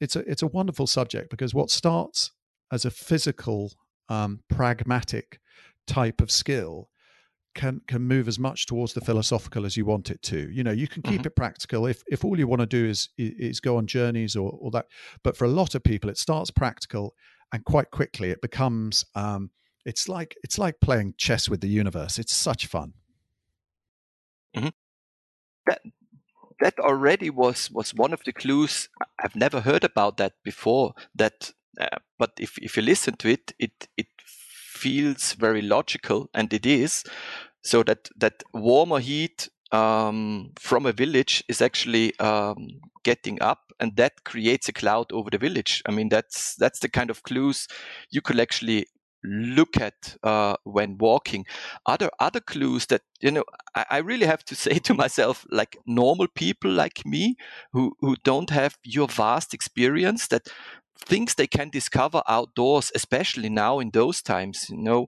it's 0.00 0.16
a 0.16 0.20
it's 0.20 0.42
a 0.42 0.48
wonderful 0.48 0.86
subject 0.86 1.30
because 1.30 1.54
what 1.54 1.70
starts 1.70 2.32
as 2.70 2.84
a 2.84 2.90
physical, 2.90 3.72
um, 4.08 4.40
pragmatic 4.48 5.40
type 5.86 6.20
of 6.20 6.30
skill 6.30 6.88
can 7.54 7.80
can 7.86 8.02
move 8.02 8.28
as 8.28 8.38
much 8.38 8.66
towards 8.66 8.94
the 8.94 9.00
philosophical 9.00 9.64
as 9.64 9.76
you 9.76 9.84
want 9.84 10.10
it 10.10 10.22
to. 10.22 10.50
You 10.50 10.64
know, 10.64 10.72
you 10.72 10.88
can 10.88 11.02
keep 11.02 11.20
mm-hmm. 11.20 11.26
it 11.26 11.36
practical 11.36 11.86
if 11.86 12.02
if 12.08 12.24
all 12.24 12.38
you 12.38 12.46
want 12.46 12.60
to 12.60 12.66
do 12.66 12.86
is 12.86 13.08
is 13.18 13.60
go 13.60 13.76
on 13.76 13.86
journeys 13.86 14.36
or 14.36 14.56
or 14.60 14.70
that. 14.72 14.86
But 15.22 15.36
for 15.36 15.44
a 15.44 15.48
lot 15.48 15.74
of 15.74 15.82
people, 15.82 16.10
it 16.10 16.18
starts 16.18 16.50
practical, 16.50 17.14
and 17.52 17.64
quite 17.64 17.90
quickly 17.90 18.30
it 18.30 18.40
becomes 18.40 19.04
um, 19.14 19.50
it's 19.84 20.08
like 20.08 20.36
it's 20.42 20.58
like 20.58 20.80
playing 20.80 21.14
chess 21.18 21.48
with 21.48 21.60
the 21.60 21.68
universe. 21.68 22.18
It's 22.18 22.34
such 22.34 22.66
fun. 22.66 22.94
Mm-hmm. 24.56 24.68
That 25.66 25.80
that 26.60 26.78
already 26.78 27.30
was 27.30 27.70
was 27.70 27.94
one 27.94 28.12
of 28.12 28.22
the 28.24 28.32
clues. 28.32 28.88
I've 29.22 29.36
never 29.36 29.60
heard 29.60 29.84
about 29.84 30.16
that 30.18 30.34
before. 30.44 30.94
That, 31.14 31.50
uh, 31.80 31.98
but 32.18 32.32
if 32.38 32.58
if 32.58 32.76
you 32.76 32.82
listen 32.82 33.16
to 33.16 33.28
it, 33.28 33.52
it 33.58 33.88
it 33.96 34.06
feels 34.82 35.34
very 35.34 35.62
logical, 35.62 36.28
and 36.34 36.52
it 36.52 36.66
is. 36.66 37.04
So 37.62 37.82
that 37.84 38.08
that 38.16 38.42
warmer 38.52 38.98
heat 38.98 39.48
um, 39.70 40.50
from 40.58 40.86
a 40.86 40.92
village 40.92 41.44
is 41.48 41.62
actually 41.62 42.18
um, 42.18 42.68
getting 43.04 43.40
up, 43.40 43.72
and 43.80 43.96
that 43.96 44.24
creates 44.24 44.68
a 44.68 44.72
cloud 44.72 45.12
over 45.12 45.30
the 45.30 45.38
village. 45.38 45.82
I 45.86 45.92
mean, 45.92 46.08
that's 46.08 46.56
that's 46.56 46.80
the 46.80 46.88
kind 46.88 47.10
of 47.10 47.22
clues 47.22 47.68
you 48.10 48.20
could 48.20 48.40
actually 48.40 48.86
look 49.24 49.80
at 49.80 50.16
uh, 50.22 50.56
when 50.64 50.98
walking 50.98 51.46
other 51.86 52.10
other 52.18 52.40
clues 52.40 52.86
that 52.86 53.02
you 53.20 53.30
know 53.30 53.44
I, 53.74 53.84
I, 53.90 53.98
really 53.98 54.26
have 54.26 54.44
to 54.46 54.54
say 54.64 54.78
to 54.80 54.94
myself 54.94 55.46
like 55.50 55.76
normal 55.86 56.26
people 56.34 56.70
like 56.72 57.06
me 57.06 57.36
who 57.72 57.94
who 58.00 58.16
don't 58.24 58.50
have 58.50 58.76
your 58.82 59.08
vast 59.08 59.54
experience 59.54 60.26
that 60.28 60.48
things 61.02 61.34
they 61.34 61.46
can 61.46 61.70
discover 61.70 62.22
outdoors 62.28 62.92
especially 62.94 63.48
now 63.48 63.78
in 63.80 63.90
those 63.90 64.22
times 64.22 64.68
you 64.70 64.76
know. 64.78 65.06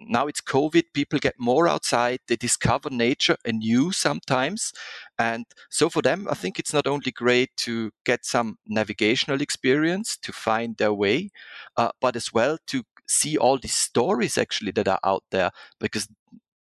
Now 0.00 0.28
it's 0.28 0.40
covid 0.40 0.84
people 0.94 1.18
get 1.18 1.34
more 1.38 1.68
outside 1.68 2.20
they 2.28 2.36
discover 2.36 2.88
nature 2.90 3.36
anew 3.44 3.92
sometimes. 3.92 4.72
And 5.18 5.44
so 5.70 5.90
for 5.90 6.02
them 6.02 6.28
i 6.30 6.34
think 6.34 6.58
it's 6.58 6.72
not 6.72 6.86
only 6.86 7.10
great 7.10 7.50
to 7.66 7.90
get 8.04 8.24
some 8.24 8.58
navigational 8.66 9.40
experience 9.42 10.16
to 10.22 10.32
find 10.32 10.76
their 10.76 10.94
way 10.94 11.30
uh, 11.76 11.90
but 12.00 12.16
as 12.16 12.32
well 12.32 12.58
to 12.68 12.84
see 13.06 13.36
all 13.38 13.58
these 13.58 13.74
stories 13.74 14.38
actually 14.38 14.70
that 14.72 14.88
are 14.88 15.00
out 15.04 15.24
there 15.30 15.50
because 15.80 16.08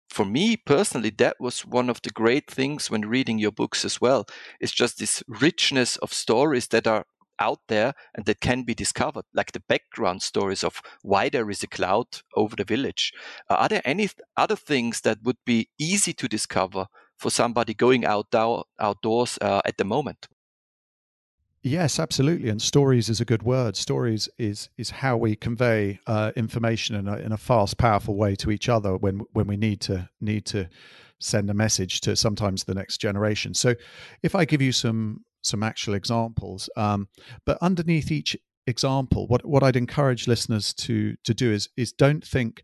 for 0.08 0.24
me 0.24 0.56
personally 0.56 1.10
that 1.10 1.36
was 1.40 1.66
one 1.66 1.90
of 1.90 2.00
the 2.02 2.10
great 2.10 2.50
things 2.50 2.90
when 2.90 3.02
reading 3.02 3.38
your 3.38 3.52
books 3.52 3.84
as 3.84 4.00
well. 4.00 4.26
It's 4.60 4.72
just 4.72 4.98
this 4.98 5.22
richness 5.26 5.96
of 5.98 6.12
stories 6.12 6.68
that 6.68 6.86
are 6.86 7.04
out 7.38 7.60
there 7.68 7.94
and 8.14 8.26
that 8.26 8.40
can 8.40 8.62
be 8.62 8.74
discovered 8.74 9.24
like 9.34 9.52
the 9.52 9.62
background 9.68 10.22
stories 10.22 10.64
of 10.64 10.80
why 11.02 11.28
there 11.28 11.50
is 11.50 11.62
a 11.62 11.68
cloud 11.68 12.06
over 12.36 12.56
the 12.56 12.64
village 12.64 13.12
uh, 13.50 13.54
are 13.54 13.68
there 13.68 13.82
any 13.84 14.08
other 14.36 14.56
things 14.56 15.00
that 15.02 15.18
would 15.22 15.38
be 15.44 15.68
easy 15.78 16.12
to 16.12 16.28
discover 16.28 16.86
for 17.16 17.30
somebody 17.30 17.74
going 17.74 18.04
outdoor, 18.04 18.64
outdoors 18.80 19.38
uh, 19.40 19.60
at 19.64 19.76
the 19.78 19.84
moment 19.84 20.28
Yes, 21.66 21.98
absolutely. 21.98 22.50
And 22.50 22.60
stories 22.60 23.08
is 23.08 23.22
a 23.22 23.24
good 23.24 23.42
word. 23.42 23.74
Stories 23.74 24.28
is 24.36 24.68
is 24.76 24.90
how 24.90 25.16
we 25.16 25.34
convey 25.34 25.98
uh, 26.06 26.32
information 26.36 26.94
in 26.94 27.08
a, 27.08 27.16
in 27.16 27.32
a 27.32 27.38
fast, 27.38 27.78
powerful 27.78 28.16
way 28.16 28.36
to 28.36 28.50
each 28.50 28.68
other 28.68 28.98
when 28.98 29.20
when 29.32 29.46
we 29.46 29.56
need 29.56 29.80
to 29.80 30.10
need 30.20 30.44
to 30.46 30.68
send 31.20 31.48
a 31.48 31.54
message 31.54 32.02
to 32.02 32.16
sometimes 32.16 32.64
the 32.64 32.74
next 32.74 32.98
generation. 32.98 33.54
So, 33.54 33.76
if 34.22 34.34
I 34.34 34.44
give 34.44 34.60
you 34.60 34.72
some 34.72 35.24
some 35.44 35.62
actual 35.62 35.94
examples, 35.94 36.68
um, 36.76 37.08
but 37.44 37.58
underneath 37.60 38.10
each 38.10 38.36
example, 38.66 39.26
what 39.26 39.44
what 39.44 39.62
I'd 39.62 39.76
encourage 39.76 40.26
listeners 40.26 40.72
to 40.74 41.16
to 41.24 41.34
do 41.34 41.52
is 41.52 41.68
is 41.76 41.92
don't 41.92 42.24
think 42.24 42.62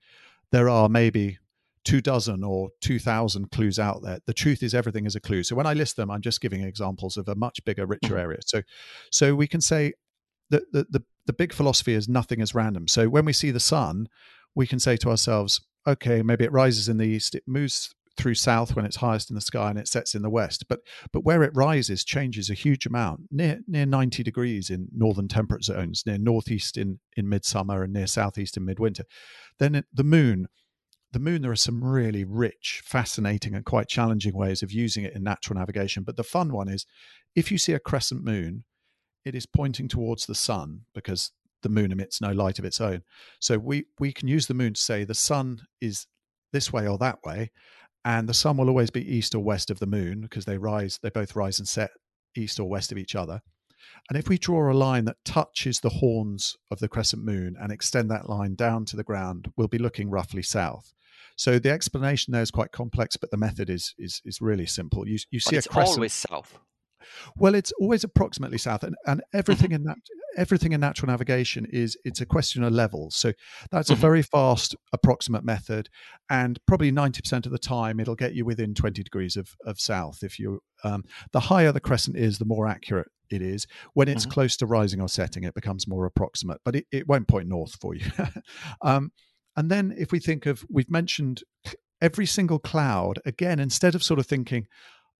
there 0.52 0.68
are 0.68 0.88
maybe 0.88 1.38
two 1.84 2.00
dozen 2.00 2.44
or 2.44 2.70
2000 2.80 3.50
clues 3.50 3.78
out 3.78 4.02
there. 4.02 4.18
The 4.26 4.34
truth 4.34 4.62
is 4.62 4.74
everything 4.74 5.06
is 5.06 5.16
a 5.16 5.20
clue. 5.20 5.42
So 5.42 5.56
when 5.56 5.66
i 5.66 5.72
list 5.72 5.96
them 5.96 6.10
i'm 6.10 6.20
just 6.20 6.40
giving 6.40 6.62
examples 6.62 7.16
of 7.16 7.28
a 7.28 7.34
much 7.34 7.64
bigger 7.64 7.86
richer 7.86 8.14
mm-hmm. 8.14 8.18
area. 8.18 8.38
So 8.44 8.62
so 9.10 9.34
we 9.34 9.46
can 9.46 9.60
say 9.60 9.94
that 10.50 10.70
the, 10.72 10.86
the, 10.90 11.02
the 11.26 11.32
big 11.32 11.52
philosophy 11.52 11.94
is 11.94 12.08
nothing 12.08 12.40
is 12.40 12.54
random. 12.54 12.88
So 12.88 13.08
when 13.08 13.24
we 13.24 13.32
see 13.32 13.50
the 13.50 13.60
sun 13.60 14.08
we 14.54 14.66
can 14.66 14.78
say 14.78 14.96
to 14.98 15.10
ourselves 15.10 15.60
okay 15.86 16.22
maybe 16.22 16.44
it 16.44 16.52
rises 16.52 16.88
in 16.88 16.98
the 16.98 17.06
east 17.06 17.34
it 17.34 17.44
moves 17.46 17.94
through 18.20 18.34
south 18.34 18.76
when 18.76 18.84
it's 18.84 18.96
highest 18.96 19.30
in 19.30 19.34
the 19.34 19.40
sky 19.40 19.70
and 19.70 19.78
it 19.78 19.88
sets 19.88 20.14
in 20.14 20.22
the 20.22 20.30
west. 20.30 20.66
But 20.68 20.80
but 21.12 21.24
where 21.24 21.42
it 21.42 21.54
rises 21.54 22.04
changes 22.04 22.50
a 22.50 22.54
huge 22.54 22.86
amount, 22.86 23.22
near 23.30 23.60
near 23.66 23.86
90 23.86 24.22
degrees 24.22 24.70
in 24.70 24.88
northern 24.94 25.28
temperate 25.28 25.64
zones, 25.64 26.02
near 26.06 26.18
northeast 26.18 26.76
in 26.76 27.00
in 27.16 27.28
midsummer 27.28 27.82
and 27.82 27.92
near 27.92 28.06
southeast 28.06 28.56
in 28.56 28.64
midwinter. 28.64 29.04
Then 29.58 29.74
it, 29.74 29.86
the 29.92 30.04
moon 30.04 30.46
the 31.12 31.18
moon, 31.18 31.42
there 31.42 31.50
are 31.50 31.56
some 31.56 31.82
really 31.82 32.24
rich, 32.24 32.82
fascinating, 32.84 33.54
and 33.54 33.64
quite 33.64 33.88
challenging 33.88 34.34
ways 34.34 34.62
of 34.62 34.70
using 34.70 35.04
it 35.04 35.14
in 35.14 35.24
natural 35.24 35.58
navigation. 35.58 36.04
But 36.04 36.16
the 36.16 36.22
fun 36.22 36.52
one 36.52 36.68
is 36.68 36.86
if 37.34 37.50
you 37.50 37.58
see 37.58 37.72
a 37.72 37.80
crescent 37.80 38.22
moon, 38.22 38.64
it 39.24 39.34
is 39.34 39.44
pointing 39.44 39.88
towards 39.88 40.26
the 40.26 40.34
sun 40.34 40.82
because 40.94 41.32
the 41.62 41.68
moon 41.68 41.92
emits 41.92 42.20
no 42.20 42.30
light 42.30 42.58
of 42.58 42.64
its 42.64 42.80
own. 42.80 43.02
So 43.40 43.58
we, 43.58 43.86
we 43.98 44.12
can 44.12 44.28
use 44.28 44.46
the 44.46 44.54
moon 44.54 44.74
to 44.74 44.80
say 44.80 45.04
the 45.04 45.14
sun 45.14 45.62
is 45.80 46.06
this 46.52 46.72
way 46.72 46.86
or 46.86 46.98
that 46.98 47.18
way, 47.24 47.50
and 48.04 48.28
the 48.28 48.34
sun 48.34 48.56
will 48.56 48.68
always 48.68 48.90
be 48.90 49.16
east 49.16 49.34
or 49.34 49.40
west 49.40 49.70
of 49.70 49.78
the 49.78 49.86
moon 49.86 50.22
because 50.22 50.44
they 50.44 50.58
rise, 50.58 50.98
they 51.02 51.10
both 51.10 51.36
rise 51.36 51.58
and 51.58 51.68
set 51.68 51.90
east 52.36 52.58
or 52.58 52.68
west 52.68 52.92
of 52.92 52.98
each 52.98 53.14
other. 53.14 53.42
And 54.08 54.18
if 54.18 54.28
we 54.28 54.38
draw 54.38 54.70
a 54.70 54.74
line 54.74 55.04
that 55.06 55.24
touches 55.24 55.80
the 55.80 55.88
horns 55.88 56.56
of 56.70 56.78
the 56.78 56.88
crescent 56.88 57.24
moon 57.24 57.56
and 57.60 57.72
extend 57.72 58.10
that 58.10 58.28
line 58.28 58.54
down 58.54 58.84
to 58.86 58.96
the 58.96 59.04
ground, 59.04 59.52
we'll 59.56 59.68
be 59.68 59.78
looking 59.78 60.10
roughly 60.10 60.42
south. 60.42 60.92
So 61.36 61.58
the 61.58 61.70
explanation 61.70 62.32
there 62.32 62.42
is 62.42 62.50
quite 62.50 62.72
complex, 62.72 63.16
but 63.16 63.30
the 63.30 63.36
method 63.36 63.70
is 63.70 63.94
is 63.98 64.20
is 64.24 64.40
really 64.40 64.66
simple. 64.66 65.08
You 65.08 65.18
you 65.30 65.40
see 65.40 65.56
a 65.56 65.62
crescent. 65.62 65.98
always 65.98 66.12
south. 66.12 66.58
Well, 67.36 67.54
it's 67.54 67.72
always 67.80 68.04
approximately 68.04 68.58
south, 68.58 68.82
and, 68.84 68.94
and 69.06 69.20
mm-hmm. 69.20 69.38
everything 69.38 69.72
in 69.72 69.84
that 69.84 69.96
everything 70.36 70.72
in 70.72 70.80
natural 70.80 71.10
navigation 71.10 71.66
is 71.70 71.96
it's 72.04 72.20
a 72.20 72.26
question 72.26 72.62
of 72.62 72.72
levels. 72.72 73.16
So 73.16 73.32
that's 73.70 73.90
a 73.90 73.94
mm-hmm. 73.94 74.00
very 74.00 74.22
fast 74.22 74.74
approximate 74.92 75.44
method, 75.44 75.88
and 76.28 76.58
probably 76.66 76.90
ninety 76.90 77.20
percent 77.22 77.46
of 77.46 77.52
the 77.52 77.58
time 77.58 78.00
it'll 78.00 78.14
get 78.14 78.34
you 78.34 78.44
within 78.44 78.74
twenty 78.74 79.02
degrees 79.02 79.36
of 79.36 79.54
of 79.64 79.80
south. 79.80 80.22
If 80.22 80.38
you 80.38 80.60
um, 80.84 81.04
the 81.32 81.40
higher 81.40 81.72
the 81.72 81.80
crescent 81.80 82.16
is, 82.16 82.38
the 82.38 82.44
more 82.44 82.66
accurate 82.66 83.08
it 83.30 83.42
is. 83.42 83.66
When 83.94 84.08
it's 84.08 84.24
mm-hmm. 84.24 84.32
close 84.32 84.56
to 84.58 84.66
rising 84.66 85.00
or 85.00 85.08
setting, 85.08 85.44
it 85.44 85.54
becomes 85.54 85.88
more 85.88 86.04
approximate, 86.04 86.60
but 86.64 86.76
it, 86.76 86.86
it 86.90 87.08
won't 87.08 87.28
point 87.28 87.48
north 87.48 87.76
for 87.80 87.94
you. 87.94 88.10
um, 88.82 89.12
and 89.56 89.70
then 89.70 89.94
if 89.96 90.12
we 90.12 90.18
think 90.18 90.46
of, 90.46 90.64
we've 90.68 90.90
mentioned 90.90 91.42
every 92.00 92.26
single 92.26 92.58
cloud, 92.58 93.20
again, 93.24 93.58
instead 93.58 93.94
of 93.94 94.02
sort 94.02 94.18
of 94.18 94.26
thinking, 94.26 94.66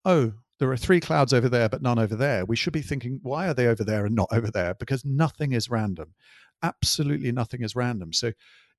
oh, 0.05 0.33
there 0.61 0.71
are 0.71 0.77
three 0.77 1.01
clouds 1.01 1.33
over 1.33 1.49
there, 1.49 1.69
but 1.69 1.83
none 1.83 1.99
over 1.99 2.15
there, 2.15 2.45
we 2.45 2.55
should 2.55 2.75
be 2.75 2.83
thinking, 2.83 3.19
why 3.23 3.49
are 3.49 3.55
they 3.55 3.67
over 3.67 3.83
there 3.83 4.05
and 4.05 4.15
not 4.15 4.29
over 4.31 4.51
there? 4.51 4.75
Because 4.75 5.05
nothing 5.05 5.53
is 5.53 5.71
random. 5.71 6.15
Absolutely 6.63 7.33
nothing 7.33 7.63
is 7.63 7.75
random. 7.75 8.13
So 8.13 8.33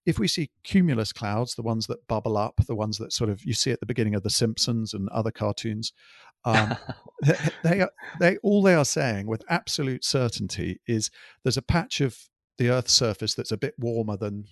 if 0.06 0.20
we 0.20 0.28
see 0.28 0.52
cumulus 0.64 1.12
clouds, 1.12 1.56
the 1.56 1.64
ones 1.64 1.88
that 1.88 2.08
bubble 2.08 2.38
up, 2.38 2.62
the 2.68 2.76
ones 2.76 3.00
that 3.00 3.12
sort 3.12 3.32
of 3.32 3.44
you 3.44 3.54
see 3.54 3.72
at 3.72 3.80
the 3.80 3.88
beginning 3.88 4.14
of 4.14 4.22
The 4.22 4.30
Simpsons 4.30 4.94
and 4.94 5.10
other 5.10 5.32
cartoons, 5.32 5.92
um, 6.46 6.78
they, 7.24 7.38
they, 7.64 7.82
are, 7.82 7.92
they 8.20 8.38
all 8.38 8.62
they 8.62 8.76
are 8.76 8.86
saying 8.86 9.26
with 9.26 9.44
absolute 9.50 10.06
certainty 10.06 10.80
is 10.88 11.10
there's 11.44 11.58
a 11.58 11.64
patch 11.64 12.00
of 12.00 12.16
the 12.60 12.70
Earth's 12.70 12.94
surface 12.94 13.34
that's 13.34 13.52
a 13.52 13.58
bit 13.58 13.74
warmer 13.80 14.18
than 14.18 14.46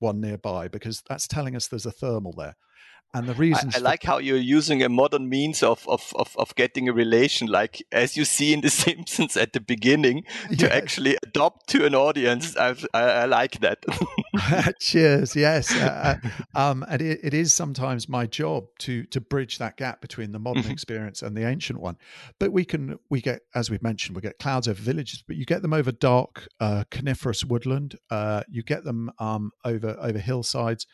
one 0.00 0.20
nearby 0.20 0.66
because 0.66 1.02
that's 1.08 1.28
telling 1.28 1.54
us 1.54 1.68
there's 1.68 1.86
a 1.86 1.92
thermal 1.92 2.32
there. 2.32 2.56
And 3.14 3.28
the 3.28 3.34
reason 3.34 3.70
I, 3.74 3.78
I 3.78 3.80
like 3.80 4.02
how 4.02 4.18
you're 4.18 4.38
using 4.38 4.82
a 4.82 4.88
modern 4.88 5.28
means 5.28 5.62
of, 5.62 5.86
of, 5.86 6.12
of, 6.16 6.34
of, 6.38 6.54
getting 6.54 6.88
a 6.88 6.94
relation, 6.94 7.46
like 7.46 7.82
as 7.92 8.16
you 8.16 8.24
see 8.24 8.54
in 8.54 8.62
The 8.62 8.70
Simpsons 8.82 9.36
at 9.36 9.52
the 9.52 9.60
beginning, 9.60 10.24
to 10.58 10.74
actually 10.74 11.18
adopt 11.22 11.68
to 11.70 11.84
an 11.84 11.94
audience. 11.94 12.56
I, 12.56 12.74
I, 12.94 13.02
I 13.02 13.24
like 13.26 13.60
that. 13.60 13.84
Cheers. 14.80 15.36
Yes, 15.36 15.74
uh, 15.74 16.18
uh, 16.24 16.58
um, 16.58 16.84
and 16.88 17.02
it, 17.02 17.20
it 17.22 17.34
is 17.34 17.52
sometimes 17.52 18.08
my 18.08 18.26
job 18.26 18.64
to 18.78 19.04
to 19.04 19.20
bridge 19.20 19.58
that 19.58 19.76
gap 19.76 20.00
between 20.00 20.32
the 20.32 20.38
modern 20.38 20.62
mm-hmm. 20.62 20.72
experience 20.72 21.20
and 21.20 21.36
the 21.36 21.46
ancient 21.46 21.80
one. 21.80 21.96
But 22.38 22.52
we 22.52 22.64
can 22.64 22.98
we 23.10 23.20
get, 23.20 23.42
as 23.54 23.70
we've 23.70 23.82
mentioned, 23.82 24.16
we 24.16 24.22
get 24.22 24.38
clouds 24.38 24.68
over 24.68 24.80
villages, 24.80 25.22
but 25.26 25.36
you 25.36 25.44
get 25.44 25.60
them 25.60 25.74
over 25.74 25.92
dark 25.92 26.48
uh, 26.60 26.84
coniferous 26.90 27.44
woodland. 27.44 27.98
Uh, 28.10 28.42
you 28.48 28.62
get 28.62 28.84
them 28.84 29.10
um, 29.18 29.50
over 29.64 29.96
over 30.00 30.18
hillsides 30.18 30.86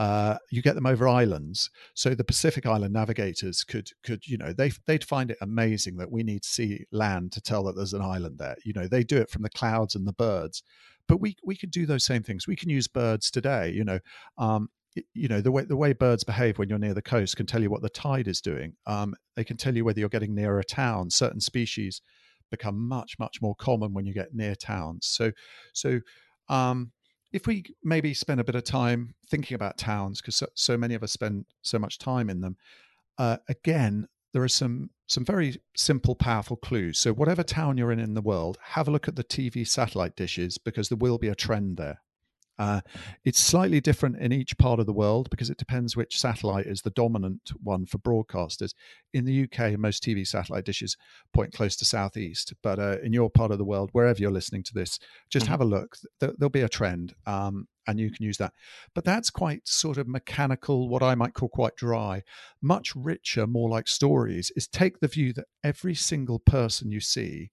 uh, 0.00 0.38
you 0.50 0.62
get 0.62 0.74
them 0.74 0.86
over 0.86 1.06
islands. 1.06 1.68
So 1.92 2.14
the 2.14 2.24
Pacific 2.24 2.64
Island 2.64 2.94
navigators 2.94 3.62
could 3.62 3.90
could 4.02 4.26
you 4.26 4.38
know 4.38 4.50
they 4.50 4.72
they'd 4.86 5.04
find 5.04 5.30
it 5.30 5.36
amazing 5.42 5.98
that 5.98 6.10
we 6.10 6.22
need 6.22 6.42
to 6.42 6.48
see 6.48 6.86
land 6.90 7.32
to 7.32 7.40
tell 7.42 7.64
that 7.64 7.76
there's 7.76 7.92
an 7.92 8.00
island 8.00 8.38
there. 8.38 8.56
You 8.64 8.72
know 8.72 8.88
they 8.88 9.04
do 9.04 9.18
it 9.18 9.28
from 9.28 9.42
the 9.42 9.50
clouds 9.50 9.94
and 9.94 10.08
the 10.08 10.14
birds, 10.14 10.62
but 11.06 11.20
we 11.20 11.36
we 11.44 11.54
could 11.54 11.70
do 11.70 11.84
those 11.84 12.06
same 12.06 12.22
things. 12.22 12.48
We 12.48 12.56
can 12.56 12.70
use 12.70 12.88
birds 12.88 13.30
today. 13.30 13.72
You 13.72 13.84
know. 13.84 14.00
Um, 14.38 14.70
you 15.14 15.28
know 15.28 15.40
the 15.40 15.52
way 15.52 15.62
the 15.62 15.76
way 15.76 15.92
birds 15.92 16.24
behave 16.24 16.58
when 16.58 16.68
you're 16.68 16.76
near 16.76 16.94
the 16.94 17.00
coast 17.00 17.36
can 17.36 17.46
tell 17.46 17.62
you 17.62 17.70
what 17.70 17.80
the 17.80 17.88
tide 17.90 18.26
is 18.26 18.40
doing. 18.40 18.74
Um, 18.86 19.14
they 19.36 19.44
can 19.44 19.56
tell 19.56 19.76
you 19.76 19.84
whether 19.84 20.00
you're 20.00 20.08
getting 20.08 20.34
near 20.34 20.58
a 20.58 20.64
town. 20.64 21.10
Certain 21.10 21.40
species 21.40 22.02
become 22.50 22.88
much 22.88 23.16
much 23.20 23.40
more 23.40 23.54
common 23.54 23.92
when 23.92 24.04
you 24.04 24.12
get 24.12 24.34
near 24.34 24.56
towns. 24.56 25.06
So 25.06 25.30
so 25.74 26.00
um, 26.48 26.90
if 27.32 27.46
we 27.46 27.64
maybe 27.82 28.14
spend 28.14 28.40
a 28.40 28.44
bit 28.44 28.54
of 28.54 28.64
time 28.64 29.14
thinking 29.28 29.54
about 29.54 29.78
towns, 29.78 30.20
because 30.20 30.36
so, 30.36 30.46
so, 30.54 30.76
many 30.76 30.94
of 30.94 31.02
us 31.02 31.12
spend 31.12 31.46
so 31.62 31.78
much 31.78 31.98
time 31.98 32.28
in 32.28 32.40
them, 32.40 32.56
uh, 33.18 33.38
again, 33.48 34.08
there 34.32 34.42
are 34.42 34.48
some 34.48 34.90
some 35.06 35.24
very 35.24 35.60
simple, 35.76 36.14
powerful 36.14 36.56
clues. 36.56 36.98
So, 36.98 37.12
whatever 37.12 37.42
town 37.42 37.76
you're 37.76 37.92
in 37.92 37.98
in 37.98 38.14
the 38.14 38.20
world, 38.20 38.58
have 38.62 38.88
a 38.88 38.90
look 38.90 39.08
at 39.08 39.16
the 39.16 39.24
TV 39.24 39.66
satellite 39.66 40.16
dishes 40.16 40.58
because 40.58 40.88
there 40.88 40.98
will 40.98 41.18
be 41.18 41.28
a 41.28 41.34
trend 41.34 41.76
there. 41.76 42.00
Uh, 42.60 42.82
it's 43.24 43.40
slightly 43.40 43.80
different 43.80 44.18
in 44.18 44.32
each 44.32 44.56
part 44.58 44.78
of 44.78 44.84
the 44.84 44.92
world 44.92 45.30
because 45.30 45.48
it 45.48 45.56
depends 45.56 45.96
which 45.96 46.20
satellite 46.20 46.66
is 46.66 46.82
the 46.82 46.90
dominant 46.90 47.52
one 47.62 47.86
for 47.86 47.96
broadcasters. 47.96 48.74
In 49.14 49.24
the 49.24 49.44
UK, 49.44 49.78
most 49.78 50.04
TV 50.04 50.26
satellite 50.26 50.66
dishes 50.66 50.94
point 51.32 51.54
close 51.54 51.74
to 51.76 51.86
southeast, 51.86 52.52
but 52.62 52.78
uh, 52.78 52.98
in 53.02 53.14
your 53.14 53.30
part 53.30 53.50
of 53.50 53.56
the 53.56 53.64
world, 53.64 53.88
wherever 53.92 54.20
you're 54.20 54.30
listening 54.30 54.62
to 54.64 54.74
this, 54.74 54.98
just 55.30 55.46
mm-hmm. 55.46 55.52
have 55.52 55.62
a 55.62 55.64
look. 55.64 55.96
There, 56.20 56.34
will 56.38 56.50
be 56.50 56.60
a 56.60 56.68
trend, 56.68 57.14
um, 57.24 57.66
and 57.86 57.98
you 57.98 58.10
can 58.10 58.26
use 58.26 58.36
that. 58.36 58.52
But 58.94 59.06
that's 59.06 59.30
quite 59.30 59.66
sort 59.66 59.96
of 59.96 60.06
mechanical, 60.06 60.90
what 60.90 61.02
I 61.02 61.14
might 61.14 61.32
call 61.32 61.48
quite 61.48 61.76
dry. 61.76 62.22
Much 62.60 62.94
richer, 62.94 63.46
more 63.46 63.70
like 63.70 63.88
stories, 63.88 64.52
is 64.54 64.68
take 64.68 65.00
the 65.00 65.08
view 65.08 65.32
that 65.32 65.46
every 65.64 65.94
single 65.94 66.38
person 66.38 66.90
you 66.90 67.00
see 67.00 67.52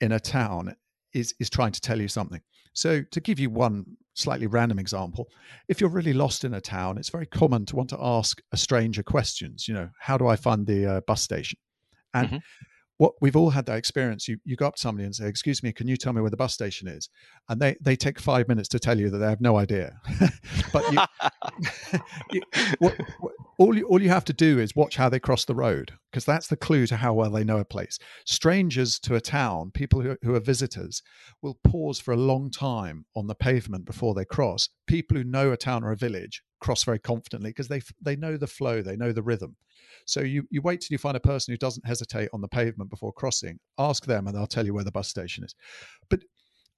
in 0.00 0.10
a 0.10 0.18
town 0.18 0.74
is 1.14 1.32
is 1.38 1.48
trying 1.48 1.72
to 1.72 1.80
tell 1.80 2.00
you 2.00 2.08
something. 2.08 2.40
So, 2.72 3.02
to 3.02 3.20
give 3.20 3.38
you 3.38 3.50
one 3.50 3.84
slightly 4.14 4.46
random 4.46 4.78
example, 4.78 5.28
if 5.68 5.80
you're 5.80 5.90
really 5.90 6.12
lost 6.12 6.44
in 6.44 6.54
a 6.54 6.60
town, 6.60 6.98
it's 6.98 7.08
very 7.08 7.26
common 7.26 7.66
to 7.66 7.76
want 7.76 7.90
to 7.90 7.98
ask 8.00 8.40
a 8.52 8.56
stranger 8.56 9.02
questions. 9.02 9.68
You 9.68 9.74
know, 9.74 9.90
how 9.98 10.18
do 10.18 10.26
I 10.26 10.36
find 10.36 10.66
the 10.66 10.86
uh, 10.86 11.00
bus 11.06 11.22
station? 11.22 11.58
And 12.14 12.28
mm-hmm. 12.28 12.36
what 12.98 13.14
we've 13.20 13.36
all 13.36 13.50
had 13.50 13.66
that 13.66 13.78
experience. 13.78 14.28
You 14.28 14.38
you 14.44 14.56
go 14.56 14.66
up 14.66 14.76
to 14.76 14.80
somebody 14.80 15.04
and 15.04 15.14
say, 15.14 15.26
"Excuse 15.26 15.62
me, 15.62 15.72
can 15.72 15.88
you 15.88 15.96
tell 15.96 16.12
me 16.12 16.20
where 16.20 16.30
the 16.30 16.36
bus 16.36 16.54
station 16.54 16.88
is?" 16.88 17.08
And 17.48 17.60
they 17.60 17.76
they 17.80 17.96
take 17.96 18.20
five 18.20 18.48
minutes 18.48 18.68
to 18.70 18.78
tell 18.78 18.98
you 18.98 19.10
that 19.10 19.18
they 19.18 19.28
have 19.28 19.40
no 19.40 19.56
idea. 19.56 19.98
but 20.72 20.92
you, 20.92 20.98
you 22.32 22.42
what, 22.78 22.96
what, 23.20 23.32
all 23.58 23.76
you, 23.76 23.86
all 23.86 24.00
you 24.00 24.08
have 24.08 24.24
to 24.24 24.32
do 24.32 24.58
is 24.58 24.74
watch 24.74 24.96
how 24.96 25.08
they 25.08 25.20
cross 25.20 25.44
the 25.44 25.54
road 25.54 25.92
because 26.10 26.24
that's 26.24 26.46
the 26.46 26.56
clue 26.56 26.86
to 26.86 26.96
how 26.96 27.12
well 27.14 27.30
they 27.30 27.44
know 27.44 27.58
a 27.58 27.64
place. 27.64 27.98
Strangers 28.24 28.98
to 29.00 29.14
a 29.14 29.20
town, 29.20 29.70
people 29.70 30.00
who, 30.00 30.16
who 30.22 30.34
are 30.34 30.40
visitors, 30.40 31.02
will 31.42 31.58
pause 31.64 32.00
for 32.00 32.12
a 32.12 32.16
long 32.16 32.50
time 32.50 33.04
on 33.14 33.26
the 33.26 33.34
pavement 33.34 33.84
before 33.84 34.14
they 34.14 34.24
cross. 34.24 34.68
People 34.86 35.16
who 35.16 35.24
know 35.24 35.52
a 35.52 35.56
town 35.56 35.84
or 35.84 35.92
a 35.92 35.96
village 35.96 36.42
cross 36.60 36.84
very 36.84 36.98
confidently 36.98 37.50
because 37.50 37.68
they 37.68 37.82
they 38.00 38.16
know 38.16 38.36
the 38.36 38.46
flow, 38.46 38.82
they 38.82 38.96
know 38.96 39.12
the 39.12 39.22
rhythm. 39.22 39.56
So 40.06 40.20
you 40.20 40.44
you 40.50 40.62
wait 40.62 40.80
till 40.80 40.94
you 40.94 40.98
find 40.98 41.16
a 41.16 41.20
person 41.20 41.52
who 41.52 41.58
doesn't 41.58 41.86
hesitate 41.86 42.28
on 42.32 42.40
the 42.40 42.48
pavement 42.48 42.90
before 42.90 43.12
crossing. 43.12 43.58
Ask 43.78 44.06
them, 44.06 44.26
and 44.26 44.36
they'll 44.36 44.46
tell 44.46 44.64
you 44.64 44.74
where 44.74 44.84
the 44.84 44.92
bus 44.92 45.08
station 45.08 45.44
is. 45.44 45.54
But 46.08 46.20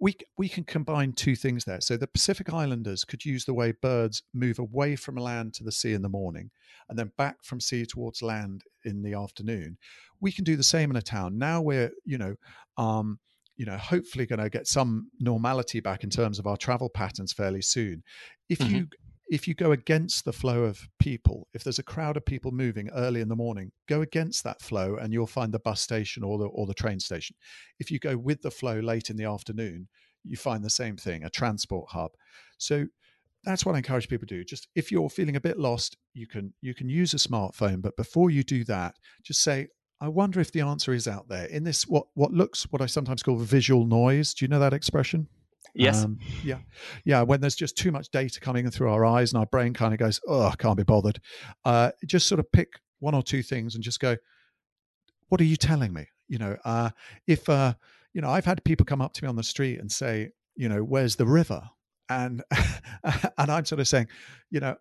we 0.01 0.17
we 0.37 0.49
can 0.49 0.65
combine 0.65 1.13
two 1.13 1.37
things 1.37 1.65
there. 1.65 1.81
So 1.81 1.97
the 1.97 2.07
Pacific 2.07 2.53
Islanders 2.53 3.05
could 3.05 3.25
use 3.25 3.45
the 3.45 3.55
way 3.55 3.73
birds 3.73 4.23
move 4.33 4.59
away 4.59 4.97
from 4.97 5.17
land 5.17 5.55
to 5.55 5.65
the 5.65 5.73
sea 5.73 5.93
in 5.93 6.03
the 6.03 6.09
morning, 6.09 6.51
and 6.89 6.99
then 6.99 7.13
back 7.17 7.45
from 7.45 7.61
sea 7.61 7.87
towards 7.87 8.23
land 8.23 8.63
in 8.85 9.03
the 9.03 9.15
afternoon. 9.15 9.79
We 10.21 10.33
can 10.33 10.45
do 10.45 10.57
the 10.57 10.63
same 10.63 10.91
in 10.91 10.97
a 10.97 11.03
town. 11.03 11.39
Now 11.39 11.61
we're 11.61 11.93
you 12.05 12.19
know. 12.19 12.35
Um, 12.77 13.19
you 13.57 13.65
know, 13.65 13.77
hopefully 13.77 14.27
going 14.27 14.41
to 14.41 14.51
get 14.51 14.67
some 14.67 15.13
normality 15.21 15.79
back 15.79 16.03
in 16.03 16.11
terms 16.11 16.41
of 16.41 16.47
our 16.49 16.57
travel 16.57 16.89
patterns 16.89 17.33
fairly 17.33 17.63
soon. 17.63 18.03
If 18.49 18.59
mm-hmm. 18.59 18.75
you 18.75 18.87
if 19.29 19.49
you 19.49 19.55
go 19.55 19.73
against 19.73 20.25
the 20.25 20.33
flow 20.33 20.65
of 20.65 20.89
people, 20.99 21.49
if 21.55 21.65
there's 21.65 21.79
a 21.79 21.85
crowd 21.85 22.17
of 22.17 22.25
people 22.25 22.51
moving 22.51 22.91
early 22.95 23.21
in 23.21 23.29
the 23.29 23.37
morning, 23.37 23.73
go 23.89 24.03
against 24.03 24.45
that 24.45 24.61
flow 24.61 24.97
and 24.97 25.13
you'll 25.13 25.27
find 25.27 25.53
the 25.53 25.59
bus 25.59 25.81
station 25.81 26.23
or 26.23 26.39
the 26.39 26.47
or 26.47 26.67
the 26.67 26.75
train 26.75 27.01
station. 27.01 27.37
If 27.79 27.91
you 27.91 27.99
go 27.99 28.17
with 28.17 28.43
the 28.43 28.51
flow 28.51 28.81
late 28.81 29.11
in 29.11 29.17
the 29.17 29.25
afternoon, 29.25 29.89
you 30.25 30.37
find 30.37 30.63
the 30.63 30.71
same 30.71 30.97
thing, 30.97 31.25
a 31.25 31.31
transport 31.31 31.91
hub. 31.91 32.13
So 32.59 32.87
that's 33.45 33.65
what 33.65 33.75
I 33.75 33.79
encourage 33.79 34.09
people 34.09 34.27
to 34.27 34.37
do. 34.37 34.45
Just 34.45 34.69
if 34.75 34.91
you're 34.91 35.11
feeling 35.11 35.37
a 35.37 35.41
bit 35.41 35.59
lost, 35.59 35.97
you 36.13 36.27
can 36.27 36.53
you 36.61 36.75
can 36.75 36.89
use 36.89 37.15
a 37.15 37.19
smartphone, 37.19 37.81
but 37.83 37.97
before 37.97 38.31
you 38.31 38.43
do 38.43 38.65
that, 38.65 38.97
just 39.23 39.43
say, 39.43 39.69
I 40.01 40.09
wonder 40.09 40.41
if 40.41 40.53
the 40.53 40.61
answer 40.61 40.93
is 40.93 41.09
out 41.09 41.29
there 41.29 41.47
in 41.47 41.65
this 41.65 41.87
what 41.87 42.07
what 42.15 42.33
looks 42.33 42.65
what 42.65 42.83
I 42.83 42.87
sometimes 42.87 43.23
call 43.23 43.37
visual 43.37 43.87
noise. 43.87 44.35
Do 44.35 44.45
you 44.45 44.49
know 44.49 44.61
that 44.61 44.75
expression? 44.75 45.29
Yes. 45.75 46.05
Um, 46.05 46.19
yeah. 46.43 46.59
Yeah. 47.05 47.23
When 47.23 47.41
there's 47.41 47.57
just 47.57 47.77
too 47.77 47.91
much 47.91 48.09
data 48.11 48.41
coming 48.41 48.71
through 48.71 48.91
our 48.91 49.05
eyes 49.05 49.33
and 49.33 49.41
our 49.41 49.47
brain 49.47 49.75
kind 49.75 49.93
of 49.93 49.99
goes, 49.99 50.21
oh, 50.27 50.47
I 50.47 50.55
can't 50.57 50.77
be 50.77 50.85
bothered. 50.85 51.21
Uh, 51.65 51.91
just 52.07 52.29
sort 52.29 52.39
of 52.39 52.51
pick 52.53 52.81
one 53.01 53.15
or 53.15 53.23
two 53.23 53.43
things 53.43 53.75
and 53.75 53.83
just 53.83 54.01
go, 54.01 54.17
what 55.29 55.41
are 55.41 55.45
you 55.45 55.57
telling 55.57 55.93
me? 55.93 56.07
You 56.29 56.39
know, 56.39 56.57
uh, 56.65 56.91
if, 57.27 57.49
uh, 57.49 57.75
you 58.13 58.21
know, 58.21 58.31
I've 58.31 58.45
had 58.45 58.63
people 58.65 58.87
come 58.87 59.03
up 59.03 59.13
to 59.15 59.25
me 59.25 59.29
on 59.29 59.37
the 59.37 59.43
street 59.43 59.81
and 59.81 59.91
say, 59.91 60.31
you 60.55 60.69
know, 60.69 60.81
where's 60.81 61.17
the 61.17 61.27
river? 61.27 61.63
And, 62.09 62.43
and 63.39 63.51
I'm 63.51 63.65
sort 63.65 63.81
of 63.81 63.89
saying, 63.89 64.09
you 64.51 64.61
know, 64.61 64.77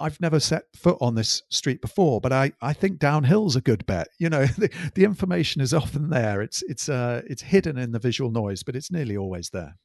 I've 0.00 0.20
never 0.20 0.40
set 0.40 0.64
foot 0.74 0.98
on 1.00 1.14
this 1.14 1.42
street 1.50 1.80
before, 1.80 2.20
but 2.20 2.32
I, 2.32 2.52
I 2.60 2.72
think 2.72 2.98
downhill's 2.98 3.56
a 3.56 3.60
good 3.60 3.86
bet. 3.86 4.08
You 4.18 4.28
know, 4.28 4.44
the, 4.58 4.70
the 4.94 5.04
information 5.04 5.60
is 5.60 5.72
often 5.72 6.10
there. 6.10 6.42
It's 6.42 6.62
it's 6.62 6.88
uh 6.88 7.22
it's 7.26 7.42
hidden 7.42 7.78
in 7.78 7.92
the 7.92 7.98
visual 7.98 8.30
noise, 8.30 8.62
but 8.62 8.74
it's 8.74 8.90
nearly 8.90 9.16
always 9.16 9.50
there. 9.50 9.76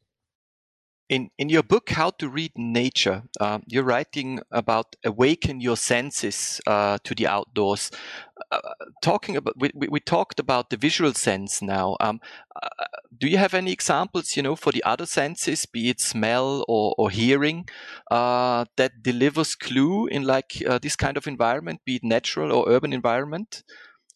In 1.10 1.32
in 1.40 1.50
your 1.50 1.64
book, 1.64 1.90
How 1.90 2.12
to 2.20 2.30
Read 2.30 2.52
Nature, 2.56 3.24
uh, 3.40 3.58
you're 3.66 3.84
writing 3.84 4.42
about 4.52 4.96
awaken 5.04 5.60
your 5.60 5.76
senses 5.76 6.62
uh, 6.68 7.00
to 7.04 7.16
the 7.16 7.26
outdoors. 7.26 7.90
Uh, 8.52 8.60
talking 9.02 9.36
about 9.36 9.56
we, 9.58 9.72
we, 9.74 10.00
talked 10.00 10.40
about 10.40 10.70
the 10.70 10.78
visual 10.78 11.16
sense 11.16 11.64
now. 11.64 11.98
Um, 12.00 12.20
uh, 12.56 12.86
do 13.18 13.28
you 13.28 13.40
have 13.40 13.56
any 13.56 13.72
examples, 13.72 14.38
you 14.38 14.44
know, 14.44 14.56
for 14.56 14.72
the 14.72 14.84
other 14.84 15.08
senses, 15.08 15.66
be 15.66 15.90
it 15.90 16.00
smell 16.00 16.64
or, 16.68 16.94
or 17.00 17.10
hearing, 17.10 17.68
uh, 18.12 18.66
that 18.78 19.02
delivers 19.02 19.56
clue 19.56 20.06
in 20.06 20.24
like 20.24 20.62
uh, 20.68 20.78
this 20.78 20.96
kind 20.96 21.18
of 21.18 21.26
environment, 21.26 21.82
be 21.86 21.96
it 21.96 22.04
natural 22.04 22.52
or 22.52 22.70
urban 22.70 22.94
environment? 22.94 23.64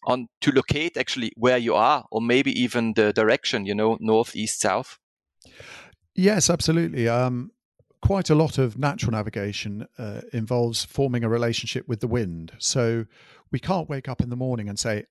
on 0.06 0.28
to 0.42 0.52
locate 0.52 0.98
actually 0.98 1.32
where 1.38 1.58
you 1.58 1.74
are 1.74 2.06
or 2.12 2.22
maybe 2.22 2.52
even 2.52 2.94
the 2.96 3.14
direction 3.14 3.66
you 3.66 3.74
know 3.74 3.98
north 4.02 4.36
east 4.36 4.60
south 4.60 5.00
yes 6.15 6.50
absolutely 6.50 7.08
um, 7.08 7.51
quite 8.01 8.29
a 8.29 8.36
lot 8.36 8.58
of 8.58 8.77
natural 8.77 9.12
navigation 9.12 9.88
uh, 9.98 10.22
involves 10.32 10.84
forming 10.84 11.24
a 11.24 11.29
relationship 11.29 11.88
with 11.88 12.00
the 12.00 12.08
wind 12.08 12.51
so 12.58 13.05
we 13.51 13.60
can't 13.60 13.89
wake 13.89 14.10
up 14.10 14.22
in 14.22 14.29
the 14.29 14.36
morning 14.36 14.70
and 14.70 14.77
say 14.79 15.05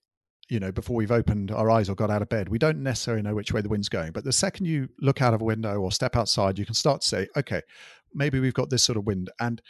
you 0.48 0.60
know, 0.60 0.70
before 0.70 0.96
we've 0.96 1.10
opened 1.10 1.50
our 1.50 1.70
eyes 1.70 1.88
or 1.88 1.94
got 1.94 2.10
out 2.10 2.20
of 2.20 2.28
bed, 2.28 2.50
we 2.50 2.58
don't 2.58 2.82
necessarily 2.82 3.22
know 3.22 3.34
which 3.34 3.52
way 3.54 3.62
the 3.62 3.70
wind's 3.70 3.88
going. 3.88 4.12
But 4.12 4.24
the 4.24 4.32
second 4.32 4.66
you 4.66 4.88
look 5.00 5.22
out 5.22 5.32
of 5.32 5.40
a 5.40 5.44
window 5.44 5.80
or 5.80 5.90
step 5.90 6.14
outside, 6.14 6.58
you 6.58 6.66
can 6.66 6.74
start 6.74 7.00
to 7.00 7.08
say, 7.08 7.28
okay, 7.38 7.62
maybe 8.12 8.38
we've 8.38 8.52
got 8.52 8.68
this 8.68 8.82
sort 8.82 8.98
of 8.98 9.06
wind. 9.06 9.30
And 9.40 9.62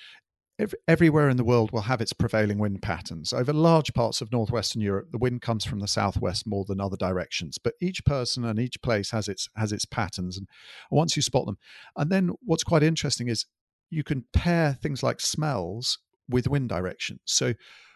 everywhere 0.87 1.29
in 1.29 1.37
the 1.37 1.45
world 1.45 1.73
will 1.73 1.83
have 1.83 2.01
its 2.01 2.13
prevailing 2.13 2.59
wind 2.59 2.83
patterns. 2.83 3.33
Over 3.33 3.53
large 3.53 3.93
parts 3.95 4.21
of 4.21 4.31
northwestern 4.31 4.83
Europe, 4.83 5.11
the 5.11 5.19
wind 5.19 5.43
comes 5.43 5.65
from 5.65 5.81
the 5.81 5.89
southwest 5.89 6.47
more 6.47 6.65
than 6.65 6.81
other 6.81 6.97
directions. 6.97 7.59
But 7.59 7.75
each 7.81 8.05
person 8.05 8.45
and 8.45 8.59
each 8.59 8.81
place 8.83 9.11
has 9.11 9.29
its 9.29 9.49
has 9.57 9.73
its 9.73 9.85
patterns, 9.85 10.37
and 10.37 10.47
once 10.91 11.17
you 11.17 11.23
spot 11.23 11.47
them, 11.47 11.59
and 11.97 12.11
then 12.11 12.31
what's 12.43 12.65
quite 12.65 12.83
interesting 12.83 13.29
is 13.29 13.47
you 13.91 14.05
can 14.05 14.25
pair 14.33 14.79
things 14.81 15.03
like 15.03 15.21
smells 15.21 15.99
with 16.29 16.49
wind 16.49 16.69
direction. 16.69 17.21
So 17.25 17.55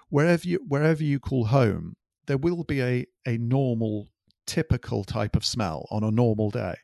wherever 0.08 0.46
you 0.46 0.60
wherever 0.66 1.02
you 1.02 1.18
call 1.20 1.46
home, 1.46 1.96
there 2.26 2.38
will 2.38 2.64
be 2.64 2.82
a, 2.82 3.06
a 3.26 3.38
normal, 3.38 4.08
typical 4.46 5.04
type 5.04 5.36
of 5.36 5.44
smell 5.44 5.86
on 5.90 6.04
a 6.04 6.10
normal 6.10 6.50
day. 6.50 6.74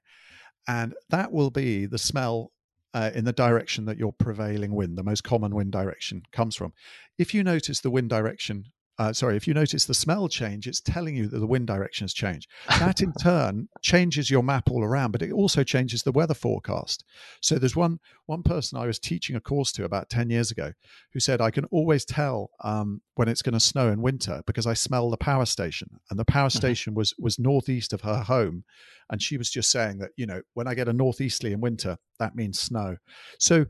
And 0.69 0.95
that 1.11 1.33
will 1.33 1.50
be 1.50 1.87
the 1.87 1.99
smell 1.99 2.52
uh, 2.95 3.11
in 3.15 3.25
the 3.25 3.33
direction 3.33 3.85
that 3.87 3.99
your 3.99 4.13
prevailing 4.13 4.75
wind, 4.75 4.97
the 4.97 5.03
most 5.03 5.25
common 5.25 5.55
wind 5.55 5.73
direction, 5.73 6.23
comes 6.33 6.57
from. 6.57 6.73
If 7.19 7.35
you 7.35 7.43
notice 7.43 7.81
the 7.81 7.91
wind 7.91 8.11
direction 8.11 8.67
uh, 9.02 9.12
sorry, 9.12 9.37
if 9.37 9.49
you 9.49 9.54
notice 9.54 9.85
the 9.85 9.94
smell 9.94 10.28
change, 10.28 10.68
it's 10.68 10.80
telling 10.80 11.16
you 11.16 11.26
that 11.26 11.40
the 11.40 11.47
wind 11.47 11.66
direction 11.66 12.04
has 12.04 12.14
changed. 12.14 12.49
That 12.68 13.00
in 13.00 13.12
turn 13.21 13.68
changes 13.82 14.30
your 14.30 14.44
map 14.44 14.71
all 14.71 14.85
around, 14.85 15.11
but 15.11 15.23
it 15.23 15.32
also 15.32 15.64
changes 15.64 16.04
the 16.04 16.12
weather 16.12 16.35
forecast. 16.35 17.04
So 17.41 17.58
there's 17.58 17.75
one 17.75 17.99
one 18.26 18.45
person 18.45 18.78
I 18.78 18.86
was 18.86 19.00
teaching 19.00 19.34
a 19.34 19.41
course 19.41 19.73
to 19.73 19.84
about 19.84 20.08
ten 20.08 20.30
years 20.30 20.52
ago 20.52 20.73
who 21.12 21.19
said 21.19 21.41
I 21.41 21.50
can 21.50 21.65
always 21.67 22.04
tell 22.04 22.50
um, 22.62 23.00
when 23.17 23.28
it's 23.28 23.43
going 23.43 23.54
to 23.54 23.60
snow 23.60 23.91
in 23.91 24.02
winter 24.02 24.43
because 24.47 24.69
I 24.69 24.75
smell 24.75 25.10
the 25.10 25.17
power 25.17 25.47
station, 25.47 25.99
and 26.08 26.17
the 26.17 26.25
power 26.25 26.49
mm-hmm. 26.49 26.58
station 26.58 26.95
was 26.95 27.12
was 27.19 27.41
northeast 27.41 27.93
of 27.93 28.02
her 28.02 28.19
home, 28.19 28.62
and 29.10 29.21
she 29.21 29.36
was 29.36 29.50
just 29.50 29.69
saying 29.73 29.99
that 29.99 30.12
you 30.17 30.26
know 30.26 30.43
when 30.54 30.69
I 30.69 30.75
get 30.75 30.86
a 30.86 30.93
northeasterly 30.93 31.52
in 31.52 31.60
winter, 31.60 31.99
that 32.21 32.36
means 32.36 32.60
snow. 32.60 32.99
So 33.41 33.67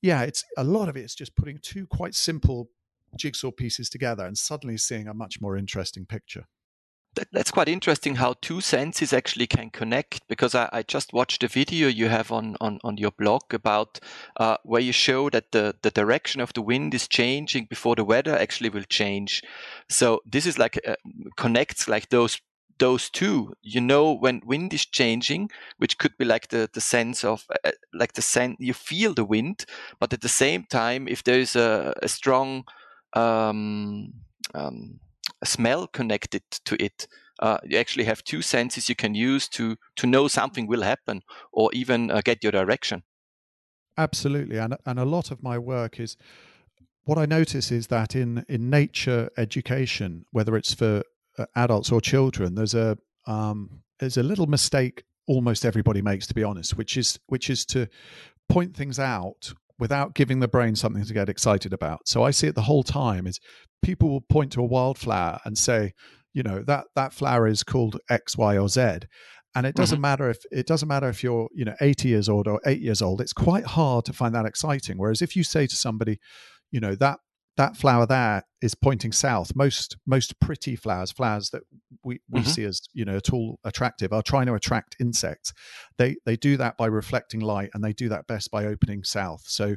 yeah, 0.00 0.22
it's 0.22 0.44
a 0.56 0.64
lot 0.64 0.88
of 0.88 0.96
it 0.96 1.04
is 1.04 1.14
just 1.14 1.36
putting 1.36 1.60
two 1.62 1.86
quite 1.86 2.16
simple 2.16 2.68
jigsaw 3.16 3.50
pieces 3.50 3.88
together 3.88 4.26
and 4.26 4.36
suddenly 4.36 4.76
seeing 4.76 5.08
a 5.08 5.14
much 5.14 5.40
more 5.40 5.56
interesting 5.56 6.06
picture. 6.06 6.46
that's 7.30 7.50
quite 7.50 7.68
interesting 7.68 8.14
how 8.14 8.34
two 8.40 8.62
senses 8.62 9.12
actually 9.12 9.46
can 9.46 9.68
connect 9.68 10.26
because 10.28 10.54
I, 10.54 10.70
I 10.72 10.82
just 10.82 11.12
watched 11.12 11.44
a 11.44 11.48
video 11.48 11.88
you 11.88 12.08
have 12.08 12.32
on, 12.32 12.56
on, 12.58 12.78
on 12.82 12.96
your 12.96 13.10
blog 13.10 13.52
about 13.52 14.00
uh, 14.38 14.56
where 14.64 14.80
you 14.80 14.92
show 14.92 15.28
that 15.30 15.52
the, 15.52 15.74
the 15.82 15.90
direction 15.90 16.40
of 16.40 16.54
the 16.54 16.62
wind 16.62 16.94
is 16.94 17.06
changing 17.06 17.66
before 17.68 17.96
the 17.96 18.04
weather 18.04 18.34
actually 18.34 18.70
will 18.70 18.84
change. 18.88 19.42
So 19.90 20.22
this 20.24 20.46
is 20.46 20.58
like 20.58 20.80
uh, 20.86 20.96
connects 21.36 21.86
like 21.86 22.08
those 22.08 22.40
those 22.78 23.10
two 23.10 23.54
you 23.62 23.80
know 23.80 24.12
when 24.12 24.40
wind 24.44 24.74
is 24.74 24.84
changing 24.84 25.48
which 25.78 25.98
could 25.98 26.16
be 26.18 26.24
like 26.24 26.48
the 26.48 26.68
the 26.72 26.80
sense 26.80 27.22
of 27.22 27.44
uh, 27.64 27.70
like 27.92 28.14
the 28.14 28.22
sense 28.22 28.56
you 28.58 28.74
feel 28.74 29.14
the 29.14 29.24
wind 29.24 29.64
but 30.00 30.12
at 30.12 30.20
the 30.20 30.28
same 30.28 30.64
time 30.64 31.06
if 31.06 31.22
there 31.22 31.38
is 31.38 31.54
a, 31.54 31.94
a 32.02 32.08
strong 32.08 32.64
um, 33.14 34.12
um, 34.54 35.00
smell 35.44 35.86
connected 35.86 36.42
to 36.64 36.82
it. 36.82 37.06
Uh, 37.38 37.58
you 37.64 37.78
actually 37.78 38.04
have 38.04 38.22
two 38.22 38.42
senses 38.42 38.88
you 38.88 38.94
can 38.94 39.14
use 39.14 39.48
to 39.48 39.76
to 39.96 40.06
know 40.06 40.28
something 40.28 40.66
will 40.66 40.82
happen 40.82 41.22
or 41.52 41.70
even 41.72 42.10
uh, 42.10 42.20
get 42.24 42.42
your 42.42 42.52
direction. 42.52 43.02
Absolutely, 43.96 44.58
and 44.58 44.76
and 44.86 44.98
a 44.98 45.04
lot 45.04 45.30
of 45.30 45.42
my 45.42 45.58
work 45.58 45.98
is 45.98 46.16
what 47.04 47.18
I 47.18 47.26
notice 47.26 47.70
is 47.70 47.88
that 47.88 48.14
in 48.14 48.44
in 48.48 48.70
nature 48.70 49.30
education, 49.36 50.24
whether 50.30 50.56
it's 50.56 50.74
for 50.74 51.02
uh, 51.38 51.46
adults 51.56 51.90
or 51.90 52.00
children, 52.00 52.54
there's 52.54 52.74
a 52.74 52.96
um, 53.26 53.82
there's 53.98 54.16
a 54.16 54.22
little 54.22 54.46
mistake 54.46 55.04
almost 55.26 55.64
everybody 55.64 56.02
makes, 56.02 56.26
to 56.26 56.34
be 56.34 56.44
honest, 56.44 56.76
which 56.76 56.96
is 56.96 57.18
which 57.26 57.50
is 57.50 57.64
to 57.66 57.88
point 58.48 58.76
things 58.76 58.98
out 58.98 59.52
without 59.78 60.14
giving 60.14 60.40
the 60.40 60.48
brain 60.48 60.76
something 60.76 61.04
to 61.04 61.14
get 61.14 61.28
excited 61.28 61.72
about. 61.72 62.06
So 62.06 62.22
I 62.22 62.30
see 62.30 62.46
it 62.46 62.54
the 62.54 62.62
whole 62.62 62.82
time 62.82 63.26
is 63.26 63.40
people 63.82 64.08
will 64.08 64.20
point 64.20 64.52
to 64.52 64.60
a 64.60 64.66
wildflower 64.66 65.40
and 65.44 65.56
say, 65.56 65.92
you 66.32 66.42
know, 66.42 66.62
that 66.62 66.86
that 66.94 67.12
flower 67.12 67.46
is 67.46 67.62
called 67.62 67.98
X, 68.08 68.36
Y, 68.36 68.56
or 68.56 68.68
Z. 68.68 69.00
And 69.54 69.66
it 69.66 69.74
doesn't 69.74 69.96
mm-hmm. 69.96 70.02
matter 70.02 70.30
if 70.30 70.38
it 70.50 70.66
doesn't 70.66 70.88
matter 70.88 71.08
if 71.08 71.22
you're, 71.22 71.48
you 71.54 71.66
know, 71.66 71.74
80 71.80 72.08
years 72.08 72.28
old 72.28 72.48
or 72.48 72.58
eight 72.64 72.80
years 72.80 73.02
old. 73.02 73.20
It's 73.20 73.34
quite 73.34 73.64
hard 73.64 74.06
to 74.06 74.12
find 74.12 74.34
that 74.34 74.46
exciting. 74.46 74.96
Whereas 74.96 75.20
if 75.20 75.36
you 75.36 75.44
say 75.44 75.66
to 75.66 75.76
somebody, 75.76 76.18
you 76.70 76.80
know, 76.80 76.94
that 76.94 77.18
that 77.58 77.76
flower 77.76 78.06
there 78.06 78.44
is 78.62 78.74
pointing 78.74 79.12
south. 79.12 79.54
Most 79.54 79.96
most 80.06 80.40
pretty 80.40 80.74
flowers, 80.74 81.12
flowers 81.12 81.50
that 81.50 81.62
we, 82.04 82.20
we 82.30 82.40
mm-hmm. 82.40 82.48
see 82.48 82.64
as 82.64 82.80
you 82.92 83.04
know 83.04 83.16
at 83.16 83.32
all 83.32 83.58
attractive, 83.64 84.12
are 84.12 84.22
trying 84.22 84.46
to 84.46 84.54
attract 84.54 84.96
insects. 85.00 85.52
They 85.98 86.16
they 86.24 86.36
do 86.36 86.56
that 86.56 86.76
by 86.76 86.86
reflecting 86.86 87.40
light, 87.40 87.70
and 87.74 87.82
they 87.82 87.92
do 87.92 88.08
that 88.08 88.26
best 88.26 88.50
by 88.50 88.66
opening 88.66 89.04
south. 89.04 89.42
So 89.46 89.76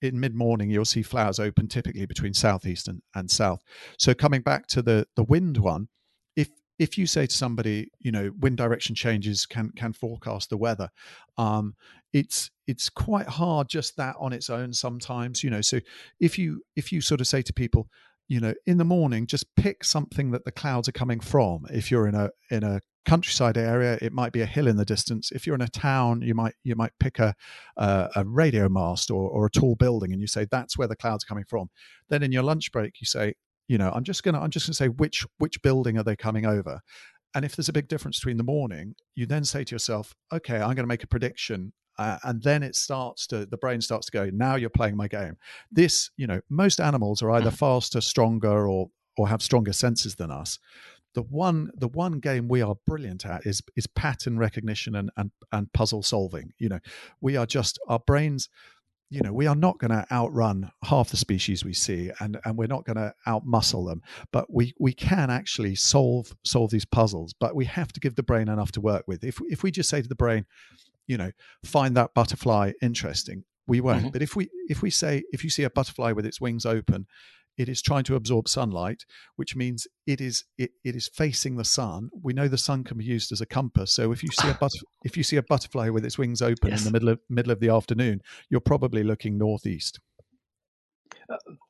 in 0.00 0.20
mid 0.20 0.34
morning, 0.34 0.70
you'll 0.70 0.84
see 0.84 1.02
flowers 1.02 1.38
open 1.38 1.68
typically 1.68 2.06
between 2.06 2.34
southeast 2.34 2.88
and, 2.88 3.02
and 3.14 3.30
south. 3.30 3.60
So 3.98 4.14
coming 4.14 4.42
back 4.42 4.66
to 4.68 4.82
the 4.82 5.06
the 5.16 5.24
wind 5.24 5.58
one, 5.58 5.88
if 6.36 6.48
if 6.78 6.98
you 6.98 7.06
say 7.06 7.26
to 7.26 7.34
somebody, 7.34 7.88
you 8.00 8.12
know, 8.12 8.30
wind 8.38 8.56
direction 8.56 8.94
changes 8.94 9.46
can 9.46 9.70
can 9.76 9.92
forecast 9.92 10.50
the 10.50 10.56
weather, 10.56 10.90
um, 11.38 11.74
it's 12.14 12.50
it's 12.66 12.88
quite 12.88 13.26
hard 13.26 13.68
just 13.68 13.96
that 13.96 14.14
on 14.18 14.32
its 14.32 14.48
own 14.48 14.72
sometimes 14.72 15.44
you 15.44 15.50
know 15.50 15.60
so 15.60 15.80
if 16.20 16.38
you 16.38 16.62
if 16.76 16.92
you 16.92 17.00
sort 17.02 17.20
of 17.20 17.26
say 17.26 17.42
to 17.42 17.52
people 17.52 17.88
you 18.28 18.40
know 18.40 18.54
in 18.66 18.78
the 18.78 18.84
morning 18.84 19.26
just 19.26 19.54
pick 19.56 19.84
something 19.84 20.30
that 20.30 20.44
the 20.44 20.52
clouds 20.52 20.88
are 20.88 20.92
coming 20.92 21.20
from. 21.20 21.66
If 21.70 21.90
you're 21.90 22.06
in 22.06 22.14
a 22.14 22.30
in 22.50 22.62
a 22.64 22.80
countryside 23.06 23.58
area 23.58 23.98
it 24.00 24.14
might 24.14 24.32
be 24.32 24.40
a 24.40 24.46
hill 24.46 24.66
in 24.66 24.76
the 24.76 24.84
distance. 24.84 25.30
If 25.30 25.46
you're 25.46 25.54
in 25.54 25.60
a 25.60 25.68
town 25.68 26.22
you 26.22 26.34
might 26.34 26.54
you 26.62 26.74
might 26.74 26.92
pick 26.98 27.18
a 27.18 27.34
uh, 27.76 28.08
a 28.16 28.24
radio 28.24 28.68
mast 28.68 29.10
or, 29.10 29.28
or 29.28 29.46
a 29.46 29.50
tall 29.50 29.74
building 29.74 30.12
and 30.12 30.20
you 30.20 30.26
say 30.26 30.46
that's 30.50 30.78
where 30.78 30.88
the 30.88 30.96
clouds 30.96 31.24
are 31.24 31.28
coming 31.28 31.44
from. 31.48 31.68
Then 32.08 32.22
in 32.22 32.32
your 32.32 32.42
lunch 32.42 32.72
break 32.72 33.00
you 33.00 33.06
say 33.06 33.34
you 33.66 33.78
know 33.78 33.90
i'm 33.94 34.04
just 34.04 34.22
gonna 34.22 34.38
i'm 34.38 34.50
just 34.50 34.66
gonna 34.66 34.74
say 34.74 34.88
which 34.88 35.26
which 35.38 35.62
building 35.62 35.98
are 35.98 36.04
they 36.04 36.16
coming 36.16 36.46
over? 36.46 36.80
And 37.34 37.44
if 37.44 37.56
there's 37.56 37.68
a 37.68 37.72
big 37.72 37.88
difference 37.88 38.20
between 38.20 38.36
the 38.36 38.44
morning, 38.44 38.94
you 39.16 39.26
then 39.26 39.44
say 39.44 39.64
to 39.64 39.74
yourself, 39.74 40.14
okay, 40.32 40.60
I'm 40.60 40.76
to 40.76 40.86
make 40.86 41.02
a 41.02 41.08
prediction 41.08 41.72
uh, 41.98 42.18
and 42.24 42.42
then 42.42 42.62
it 42.62 42.74
starts 42.74 43.26
to 43.28 43.46
the 43.46 43.56
brain 43.56 43.80
starts 43.80 44.06
to 44.06 44.12
go 44.12 44.30
now 44.32 44.56
you're 44.56 44.70
playing 44.70 44.96
my 44.96 45.08
game. 45.08 45.36
This 45.70 46.10
you 46.16 46.26
know 46.26 46.40
most 46.48 46.80
animals 46.80 47.22
are 47.22 47.30
either 47.32 47.50
mm. 47.50 47.56
faster 47.56 48.00
stronger 48.00 48.68
or 48.68 48.90
or 49.16 49.28
have 49.28 49.42
stronger 49.42 49.72
senses 49.72 50.16
than 50.16 50.30
us. 50.30 50.58
The 51.14 51.22
one 51.22 51.70
the 51.74 51.88
one 51.88 52.20
game 52.20 52.48
we 52.48 52.62
are 52.62 52.76
brilliant 52.86 53.24
at 53.24 53.46
is 53.46 53.62
is 53.76 53.86
pattern 53.86 54.38
recognition 54.38 54.94
and 54.94 55.10
and, 55.16 55.30
and 55.52 55.72
puzzle 55.72 56.02
solving 56.02 56.52
you 56.58 56.68
know. 56.68 56.80
We 57.20 57.36
are 57.36 57.46
just 57.46 57.78
our 57.88 58.00
brains 58.00 58.48
you 59.10 59.20
know 59.20 59.32
we 59.32 59.46
are 59.46 59.54
not 59.54 59.78
going 59.78 59.90
to 59.90 60.04
outrun 60.10 60.70
half 60.82 61.10
the 61.10 61.16
species 61.16 61.64
we 61.64 61.74
see 61.74 62.10
and 62.20 62.38
and 62.44 62.56
we're 62.56 62.66
not 62.66 62.84
going 62.84 62.96
to 62.96 63.14
outmuscle 63.26 63.86
them 63.86 64.02
but 64.32 64.52
we 64.52 64.74
we 64.80 64.92
can 64.92 65.30
actually 65.30 65.74
solve 65.74 66.34
solve 66.42 66.70
these 66.70 66.86
puzzles 66.86 67.34
but 67.38 67.54
we 67.54 67.66
have 67.66 67.92
to 67.92 68.00
give 68.00 68.16
the 68.16 68.22
brain 68.22 68.48
enough 68.48 68.72
to 68.72 68.80
work 68.80 69.06
with. 69.06 69.22
If 69.22 69.40
if 69.48 69.62
we 69.62 69.70
just 69.70 69.88
say 69.88 70.02
to 70.02 70.08
the 70.08 70.14
brain 70.14 70.46
you 71.06 71.16
know, 71.16 71.30
find 71.64 71.96
that 71.96 72.14
butterfly 72.14 72.72
interesting. 72.82 73.44
We 73.66 73.80
won't. 73.80 74.00
Mm-hmm. 74.00 74.08
But 74.10 74.22
if 74.22 74.36
we 74.36 74.48
if 74.68 74.82
we 74.82 74.90
say 74.90 75.22
if 75.32 75.42
you 75.44 75.50
see 75.50 75.62
a 75.64 75.70
butterfly 75.70 76.12
with 76.12 76.26
its 76.26 76.40
wings 76.40 76.66
open, 76.66 77.06
it 77.56 77.68
is 77.68 77.80
trying 77.80 78.04
to 78.04 78.16
absorb 78.16 78.48
sunlight, 78.48 79.04
which 79.36 79.56
means 79.56 79.86
it 80.06 80.20
is 80.20 80.44
it, 80.58 80.72
it 80.84 80.94
is 80.94 81.08
facing 81.14 81.56
the 81.56 81.64
sun. 81.64 82.10
We 82.22 82.32
know 82.32 82.48
the 82.48 82.58
sun 82.58 82.84
can 82.84 82.98
be 82.98 83.04
used 83.04 83.32
as 83.32 83.40
a 83.40 83.46
compass. 83.46 83.92
So 83.92 84.12
if 84.12 84.22
you 84.22 84.28
see 84.30 84.48
a 84.48 84.54
butter, 84.60 84.78
if 85.04 85.16
you 85.16 85.22
see 85.22 85.36
a 85.36 85.42
butterfly 85.42 85.88
with 85.88 86.04
its 86.04 86.18
wings 86.18 86.42
open 86.42 86.70
Yes. 86.70 86.80
in 86.80 86.84
the 86.84 86.90
middle 86.92 87.08
of 87.08 87.20
middle 87.30 87.52
of 87.52 87.60
the 87.60 87.68
afternoon, 87.70 88.20
you're 88.50 88.60
probably 88.60 89.02
looking 89.02 89.38
northeast. 89.38 90.00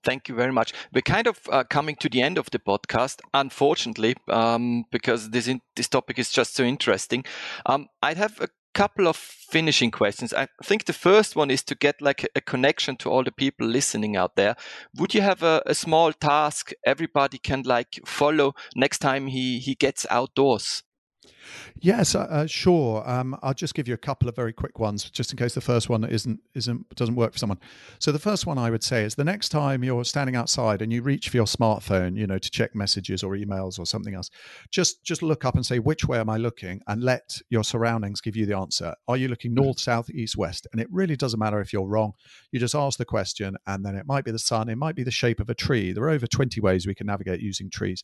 Thank 0.02 0.28
you 0.28 0.34
very 0.34 0.52
much. 0.52 0.72
We're 0.92 1.02
kind 1.02 1.26
of 1.26 1.38
uh, 1.50 1.64
coming 1.64 1.96
to 1.96 2.08
the 2.08 2.22
end 2.22 2.38
of 2.38 2.50
the 2.50 2.58
podcast, 2.58 3.20
unfortunately, 3.32 4.16
um, 4.28 4.84
because 4.90 5.30
this 5.30 5.46
in, 5.46 5.60
this 5.76 5.88
topic 5.88 6.18
is 6.18 6.30
just 6.30 6.54
so 6.54 6.64
interesting. 6.64 7.24
Um, 7.66 7.86
I'd 8.02 8.16
have 8.16 8.40
a 8.40 8.48
couple 8.74 9.08
of 9.08 9.16
finishing 9.16 9.90
questions. 9.90 10.34
I 10.34 10.48
think 10.62 10.84
the 10.84 10.92
first 10.92 11.36
one 11.36 11.50
is 11.50 11.62
to 11.64 11.74
get 11.74 12.02
like 12.02 12.26
a 12.34 12.40
connection 12.40 12.96
to 12.96 13.10
all 13.10 13.24
the 13.24 13.32
people 13.32 13.66
listening 13.66 14.16
out 14.16 14.36
there. 14.36 14.56
Would 14.98 15.14
you 15.14 15.22
have 15.22 15.42
a, 15.42 15.62
a 15.66 15.74
small 15.74 16.12
task 16.12 16.72
everybody 16.84 17.38
can 17.38 17.62
like 17.62 18.00
follow 18.04 18.54
next 18.74 18.98
time 18.98 19.28
he 19.28 19.58
he 19.58 19.74
gets 19.74 20.06
outdoors? 20.10 20.82
Yes, 21.80 22.14
uh, 22.14 22.20
uh, 22.30 22.46
sure. 22.46 23.08
Um, 23.08 23.36
I'll 23.42 23.54
just 23.54 23.74
give 23.74 23.88
you 23.88 23.94
a 23.94 23.98
couple 23.98 24.28
of 24.28 24.36
very 24.36 24.52
quick 24.52 24.78
ones, 24.78 25.10
just 25.10 25.32
in 25.32 25.36
case 25.36 25.54
the 25.54 25.60
first 25.60 25.88
one 25.88 26.04
isn't 26.04 26.40
isn't 26.54 26.94
doesn't 26.96 27.14
work 27.14 27.32
for 27.32 27.38
someone. 27.38 27.58
So 27.98 28.12
the 28.12 28.18
first 28.18 28.46
one 28.46 28.58
I 28.58 28.70
would 28.70 28.82
say 28.82 29.04
is 29.04 29.14
the 29.14 29.24
next 29.24 29.50
time 29.50 29.84
you're 29.84 30.04
standing 30.04 30.36
outside 30.36 30.82
and 30.82 30.92
you 30.92 31.02
reach 31.02 31.28
for 31.28 31.36
your 31.36 31.46
smartphone, 31.46 32.16
you 32.16 32.26
know, 32.26 32.38
to 32.38 32.50
check 32.50 32.74
messages 32.74 33.22
or 33.22 33.32
emails 33.32 33.78
or 33.78 33.86
something 33.86 34.14
else, 34.14 34.30
just 34.70 35.04
just 35.04 35.22
look 35.22 35.44
up 35.44 35.54
and 35.54 35.66
say 35.66 35.78
which 35.78 36.06
way 36.06 36.18
am 36.18 36.30
I 36.30 36.36
looking, 36.36 36.80
and 36.86 37.02
let 37.02 37.40
your 37.50 37.64
surroundings 37.64 38.20
give 38.20 38.36
you 38.36 38.46
the 38.46 38.56
answer. 38.56 38.94
Are 39.08 39.16
you 39.16 39.28
looking 39.28 39.54
north, 39.54 39.80
south, 39.80 40.10
east, 40.10 40.36
west? 40.36 40.66
And 40.72 40.80
it 40.80 40.88
really 40.90 41.16
doesn't 41.16 41.38
matter 41.38 41.60
if 41.60 41.72
you're 41.72 41.86
wrong. 41.86 42.12
You 42.52 42.60
just 42.60 42.74
ask 42.74 42.98
the 42.98 43.04
question, 43.04 43.56
and 43.66 43.84
then 43.84 43.96
it 43.96 44.06
might 44.06 44.24
be 44.24 44.30
the 44.30 44.38
sun, 44.38 44.68
it 44.68 44.76
might 44.76 44.96
be 44.96 45.02
the 45.02 45.10
shape 45.10 45.40
of 45.40 45.50
a 45.50 45.54
tree. 45.54 45.92
There 45.92 46.04
are 46.04 46.10
over 46.10 46.26
20 46.26 46.60
ways 46.60 46.86
we 46.86 46.94
can 46.94 47.06
navigate 47.06 47.40
using 47.40 47.70
trees. 47.70 48.02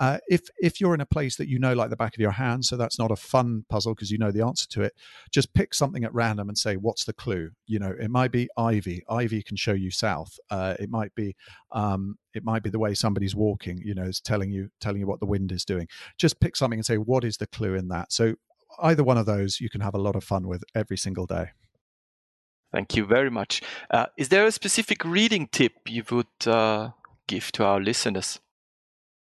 Uh, 0.00 0.18
if 0.28 0.48
if 0.58 0.80
you're 0.80 0.94
in 0.94 1.00
a 1.00 1.06
place 1.06 1.36
that 1.36 1.48
you 1.48 1.58
know 1.58 1.74
like 1.74 1.90
the 1.90 1.96
back 1.96 2.14
of 2.14 2.20
your 2.20 2.30
hand, 2.32 2.64
so 2.64 2.76
that's 2.78 2.98
not 2.98 3.10
a 3.10 3.16
fun 3.16 3.64
puzzle 3.68 3.94
because 3.94 4.10
you 4.10 4.18
know 4.18 4.30
the 4.30 4.44
answer 4.44 4.66
to 4.68 4.82
it. 4.82 4.94
Just 5.30 5.52
pick 5.54 5.74
something 5.74 6.04
at 6.04 6.14
random 6.14 6.48
and 6.48 6.56
say, 6.56 6.76
"What's 6.76 7.04
the 7.04 7.12
clue?" 7.12 7.50
You 7.66 7.78
know, 7.78 7.94
it 8.00 8.10
might 8.10 8.32
be 8.32 8.48
ivy. 8.56 9.02
Ivy 9.08 9.42
can 9.42 9.56
show 9.56 9.72
you 9.72 9.90
south. 9.90 10.38
Uh, 10.50 10.74
it 10.78 10.90
might 10.90 11.14
be 11.14 11.36
um, 11.72 12.18
it 12.34 12.44
might 12.44 12.62
be 12.62 12.70
the 12.70 12.78
way 12.78 12.94
somebody's 12.94 13.34
walking. 13.34 13.78
You 13.84 13.94
know, 13.94 14.04
is 14.04 14.20
telling 14.20 14.50
you 14.50 14.70
telling 14.80 15.00
you 15.00 15.06
what 15.06 15.20
the 15.20 15.26
wind 15.26 15.52
is 15.52 15.64
doing. 15.64 15.88
Just 16.16 16.40
pick 16.40 16.56
something 16.56 16.78
and 16.78 16.86
say, 16.86 16.96
"What 16.96 17.24
is 17.24 17.36
the 17.36 17.46
clue 17.46 17.74
in 17.74 17.88
that?" 17.88 18.12
So 18.12 18.34
either 18.80 19.04
one 19.04 19.18
of 19.18 19.26
those 19.26 19.60
you 19.60 19.70
can 19.70 19.80
have 19.80 19.94
a 19.94 19.98
lot 19.98 20.16
of 20.16 20.24
fun 20.24 20.46
with 20.46 20.64
every 20.74 20.96
single 20.96 21.26
day. 21.26 21.50
Thank 22.72 22.96
you 22.96 23.06
very 23.06 23.30
much. 23.30 23.62
Uh, 23.90 24.06
is 24.16 24.28
there 24.28 24.44
a 24.44 24.52
specific 24.52 25.04
reading 25.04 25.48
tip 25.50 25.72
you 25.86 26.04
would 26.10 26.26
uh, 26.46 26.90
give 27.26 27.50
to 27.52 27.64
our 27.64 27.80
listeners? 27.80 28.40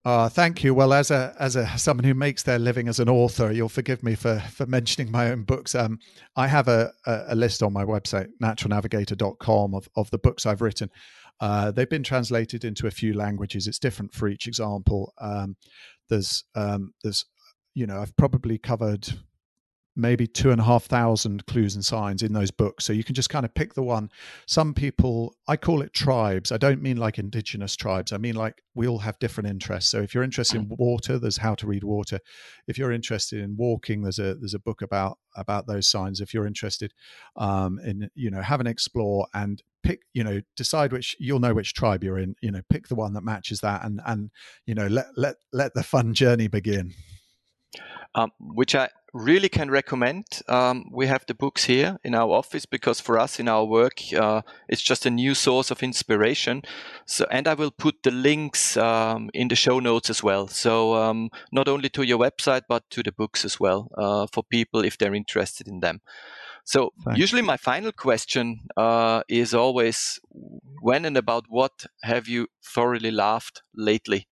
Uh, 0.06 0.28
thank 0.28 0.62
you. 0.62 0.72
Well, 0.72 0.92
as 0.92 1.10
a 1.10 1.34
as 1.40 1.56
a 1.56 1.66
someone 1.76 2.04
who 2.04 2.14
makes 2.14 2.44
their 2.44 2.60
living 2.60 2.86
as 2.86 3.00
an 3.00 3.08
author, 3.08 3.50
you'll 3.50 3.68
forgive 3.68 4.04
me 4.04 4.14
for 4.14 4.38
for 4.38 4.64
mentioning 4.64 5.10
my 5.10 5.32
own 5.32 5.42
books. 5.42 5.74
Um, 5.74 5.98
I 6.36 6.46
have 6.46 6.68
a, 6.68 6.92
a, 7.06 7.24
a 7.30 7.34
list 7.34 7.60
on 7.60 7.72
my 7.72 7.84
website, 7.84 8.28
naturalnavigator.com, 8.40 9.74
of 9.74 9.88
of 9.96 10.08
the 10.10 10.18
books 10.18 10.46
I've 10.46 10.62
written. 10.62 10.92
Uh, 11.40 11.72
they've 11.72 11.90
been 11.90 12.04
translated 12.04 12.64
into 12.64 12.86
a 12.86 12.92
few 12.92 13.14
languages. 13.14 13.66
It's 13.66 13.80
different 13.80 14.14
for 14.14 14.28
each 14.28 14.46
example. 14.46 15.12
Um, 15.18 15.56
there's 16.08 16.44
um, 16.54 16.94
there's 17.02 17.24
you 17.74 17.88
know 17.88 18.00
I've 18.00 18.16
probably 18.16 18.58
covered 18.58 19.08
maybe 19.96 20.26
two 20.26 20.50
and 20.50 20.60
a 20.60 20.64
half 20.64 20.84
thousand 20.84 21.46
clues 21.46 21.74
and 21.74 21.84
signs 21.84 22.22
in 22.22 22.32
those 22.32 22.50
books. 22.50 22.84
So 22.84 22.92
you 22.92 23.02
can 23.02 23.14
just 23.14 23.30
kind 23.30 23.44
of 23.44 23.54
pick 23.54 23.74
the 23.74 23.82
one. 23.82 24.10
Some 24.46 24.74
people, 24.74 25.34
I 25.48 25.56
call 25.56 25.80
it 25.80 25.94
tribes. 25.94 26.52
I 26.52 26.58
don't 26.58 26.82
mean 26.82 26.98
like 26.98 27.18
indigenous 27.18 27.74
tribes. 27.74 28.12
I 28.12 28.18
mean 28.18 28.34
like 28.34 28.62
we 28.74 28.86
all 28.86 28.98
have 28.98 29.18
different 29.18 29.48
interests. 29.48 29.90
So 29.90 30.02
if 30.02 30.14
you're 30.14 30.22
interested 30.22 30.58
in 30.58 30.68
water, 30.68 31.18
there's 31.18 31.38
how 31.38 31.54
to 31.56 31.66
read 31.66 31.82
water. 31.82 32.20
If 32.68 32.76
you're 32.76 32.92
interested 32.92 33.40
in 33.40 33.56
walking, 33.56 34.02
there's 34.02 34.18
a 34.18 34.34
there's 34.34 34.54
a 34.54 34.58
book 34.58 34.82
about 34.82 35.18
about 35.34 35.66
those 35.66 35.88
signs. 35.88 36.20
If 36.20 36.34
you're 36.34 36.46
interested 36.46 36.92
um, 37.36 37.78
in 37.84 38.10
you 38.14 38.30
know 38.30 38.42
have 38.42 38.60
an 38.60 38.66
explore 38.66 39.26
and 39.34 39.62
pick 39.82 40.02
you 40.12 40.24
know 40.24 40.40
decide 40.56 40.92
which 40.92 41.16
you'll 41.18 41.40
know 41.40 41.54
which 41.54 41.72
tribe 41.72 42.04
you're 42.04 42.18
in. 42.18 42.36
You 42.42 42.50
know 42.50 42.62
pick 42.68 42.88
the 42.88 42.94
one 42.94 43.14
that 43.14 43.22
matches 43.22 43.60
that 43.60 43.84
and 43.84 44.00
and 44.06 44.30
you 44.66 44.74
know 44.74 44.86
let 44.88 45.06
let 45.16 45.36
let 45.52 45.74
the 45.74 45.82
fun 45.82 46.12
journey 46.12 46.48
begin. 46.48 46.92
Um, 48.14 48.32
which 48.40 48.74
I 48.74 48.88
really 49.16 49.48
can 49.48 49.70
recommend. 49.70 50.24
Um, 50.48 50.84
we 50.92 51.06
have 51.06 51.24
the 51.26 51.34
books 51.34 51.64
here 51.64 51.98
in 52.04 52.14
our 52.14 52.30
office 52.30 52.66
because 52.66 53.00
for 53.00 53.18
us 53.18 53.40
in 53.40 53.48
our 53.48 53.64
work, 53.64 54.00
uh, 54.14 54.42
it's 54.68 54.82
just 54.82 55.06
a 55.06 55.10
new 55.10 55.34
source 55.34 55.70
of 55.70 55.82
inspiration. 55.82 56.62
So, 57.06 57.26
and 57.30 57.48
I 57.48 57.54
will 57.54 57.70
put 57.70 58.02
the 58.02 58.10
links 58.10 58.76
um, 58.76 59.30
in 59.32 59.48
the 59.48 59.56
show 59.56 59.80
notes 59.80 60.10
as 60.10 60.22
well. 60.22 60.48
So, 60.48 60.94
um, 60.94 61.30
not 61.50 61.68
only 61.68 61.88
to 61.90 62.02
your 62.02 62.18
website 62.18 62.62
but 62.68 62.84
to 62.90 63.02
the 63.02 63.12
books 63.12 63.44
as 63.44 63.58
well 63.58 63.90
uh, 63.96 64.26
for 64.32 64.44
people 64.44 64.84
if 64.84 64.98
they're 64.98 65.14
interested 65.14 65.66
in 65.66 65.80
them. 65.80 66.00
So, 66.64 66.92
Thanks. 67.04 67.18
usually 67.18 67.42
my 67.42 67.56
final 67.56 67.92
question 67.92 68.60
uh, 68.76 69.22
is 69.28 69.54
always, 69.54 70.18
when 70.82 71.04
and 71.04 71.16
about 71.16 71.44
what 71.48 71.86
have 72.02 72.28
you 72.28 72.48
thoroughly 72.62 73.10
laughed 73.10 73.62
lately? 73.74 74.26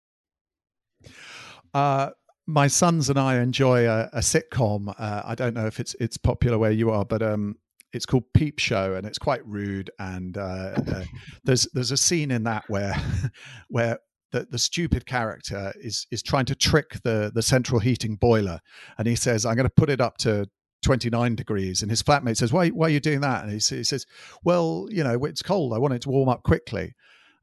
My 2.46 2.66
sons 2.66 3.08
and 3.08 3.18
I 3.18 3.40
enjoy 3.40 3.88
a, 3.88 4.10
a 4.12 4.20
sitcom. 4.20 4.94
Uh, 4.98 5.22
I 5.24 5.34
don't 5.34 5.54
know 5.54 5.66
if 5.66 5.80
it's 5.80 5.94
it's 5.98 6.16
popular 6.16 6.58
where 6.58 6.70
you 6.70 6.90
are, 6.90 7.04
but 7.04 7.22
um, 7.22 7.56
it's 7.92 8.04
called 8.04 8.24
Peep 8.34 8.58
Show, 8.58 8.94
and 8.94 9.06
it's 9.06 9.18
quite 9.18 9.46
rude. 9.46 9.90
And 9.98 10.36
uh, 10.36 10.74
uh, 10.86 11.04
there's 11.44 11.66
there's 11.72 11.90
a 11.90 11.96
scene 11.96 12.30
in 12.30 12.44
that 12.44 12.64
where 12.68 12.94
where 13.68 13.98
the, 14.32 14.46
the 14.50 14.58
stupid 14.58 15.06
character 15.06 15.72
is 15.76 16.06
is 16.10 16.22
trying 16.22 16.44
to 16.46 16.54
trick 16.54 17.00
the 17.02 17.32
the 17.34 17.42
central 17.42 17.80
heating 17.80 18.16
boiler, 18.16 18.60
and 18.98 19.08
he 19.08 19.16
says, 19.16 19.46
"I'm 19.46 19.56
going 19.56 19.68
to 19.68 19.74
put 19.74 19.88
it 19.90 20.00
up 20.00 20.18
to 20.18 20.46
29 20.82 21.34
degrees 21.34 21.80
and 21.80 21.90
his 21.90 22.02
flatmate 22.02 22.36
says 22.36 22.52
why, 22.52 22.68
why 22.68 22.88
are 22.88 22.90
you 22.90 23.00
doing 23.00 23.22
that 23.22 23.42
and 23.42 23.50
he, 23.50 23.54
he 23.56 23.82
says 23.82 24.04
well 24.44 24.86
you 24.90 25.02
know 25.02 25.24
it's 25.24 25.40
cold 25.40 25.72
i 25.72 25.78
want 25.78 25.94
it 25.94 26.02
to 26.02 26.10
warm 26.10 26.28
up 26.28 26.42
quickly 26.42 26.92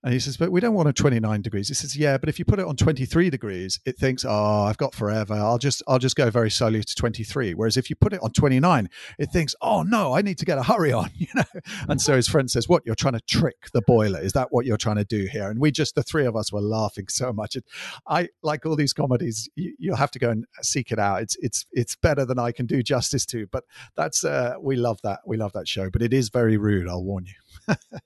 and 0.03 0.13
he 0.13 0.19
says, 0.19 0.35
but 0.35 0.51
we 0.51 0.59
don't 0.59 0.73
want 0.73 0.89
it 0.89 0.95
29 0.95 1.41
degrees. 1.43 1.67
He 1.67 1.75
says, 1.75 1.95
yeah, 1.95 2.17
but 2.17 2.27
if 2.27 2.39
you 2.39 2.45
put 2.45 2.57
it 2.57 2.65
on 2.65 2.75
23 2.75 3.29
degrees, 3.29 3.79
it 3.85 3.99
thinks, 3.99 4.25
oh, 4.27 4.63
I've 4.63 4.77
got 4.77 4.95
forever. 4.95 5.35
I'll 5.35 5.59
just, 5.59 5.83
I'll 5.87 5.99
just 5.99 6.15
go 6.15 6.31
very 6.31 6.49
slowly 6.49 6.83
to 6.83 6.95
23. 6.95 7.53
Whereas 7.53 7.77
if 7.77 7.87
you 7.87 7.95
put 7.95 8.11
it 8.11 8.19
on 8.23 8.31
29, 8.31 8.89
it 9.19 9.27
thinks, 9.27 9.53
oh 9.61 9.83
no, 9.83 10.15
I 10.15 10.23
need 10.23 10.39
to 10.39 10.45
get 10.45 10.57
a 10.57 10.63
hurry 10.63 10.91
on, 10.91 11.11
you 11.15 11.27
know? 11.35 11.43
And 11.87 12.01
so 12.01 12.15
his 12.15 12.27
friend 12.27 12.49
says, 12.49 12.67
what, 12.67 12.81
you're 12.83 12.95
trying 12.95 13.13
to 13.13 13.21
trick 13.21 13.69
the 13.73 13.81
boiler. 13.85 14.19
Is 14.19 14.33
that 14.33 14.47
what 14.49 14.65
you're 14.65 14.77
trying 14.77 14.95
to 14.95 15.05
do 15.05 15.27
here? 15.31 15.51
And 15.51 15.59
we 15.59 15.69
just, 15.69 15.93
the 15.93 16.03
three 16.03 16.25
of 16.25 16.35
us 16.35 16.51
were 16.51 16.61
laughing 16.61 17.07
so 17.07 17.31
much. 17.31 17.55
It, 17.55 17.65
I, 18.07 18.29
like 18.41 18.65
all 18.65 18.75
these 18.75 18.93
comedies, 18.93 19.49
you, 19.55 19.75
you'll 19.77 19.97
have 19.97 20.11
to 20.11 20.19
go 20.19 20.31
and 20.31 20.45
seek 20.63 20.91
it 20.91 20.97
out. 20.97 21.21
It's, 21.21 21.37
it's, 21.41 21.67
it's 21.71 21.95
better 21.95 22.25
than 22.25 22.39
I 22.39 22.51
can 22.51 22.65
do 22.65 22.81
justice 22.81 23.25
to, 23.27 23.45
but 23.51 23.65
that's, 23.95 24.25
uh, 24.25 24.55
we 24.59 24.75
love 24.75 24.99
that. 25.03 25.19
We 25.27 25.37
love 25.37 25.53
that 25.53 25.67
show, 25.67 25.91
but 25.91 26.01
it 26.01 26.11
is 26.11 26.29
very 26.29 26.57
rude. 26.57 26.87
I'll 26.89 27.03
warn 27.03 27.25
you. 27.25 27.33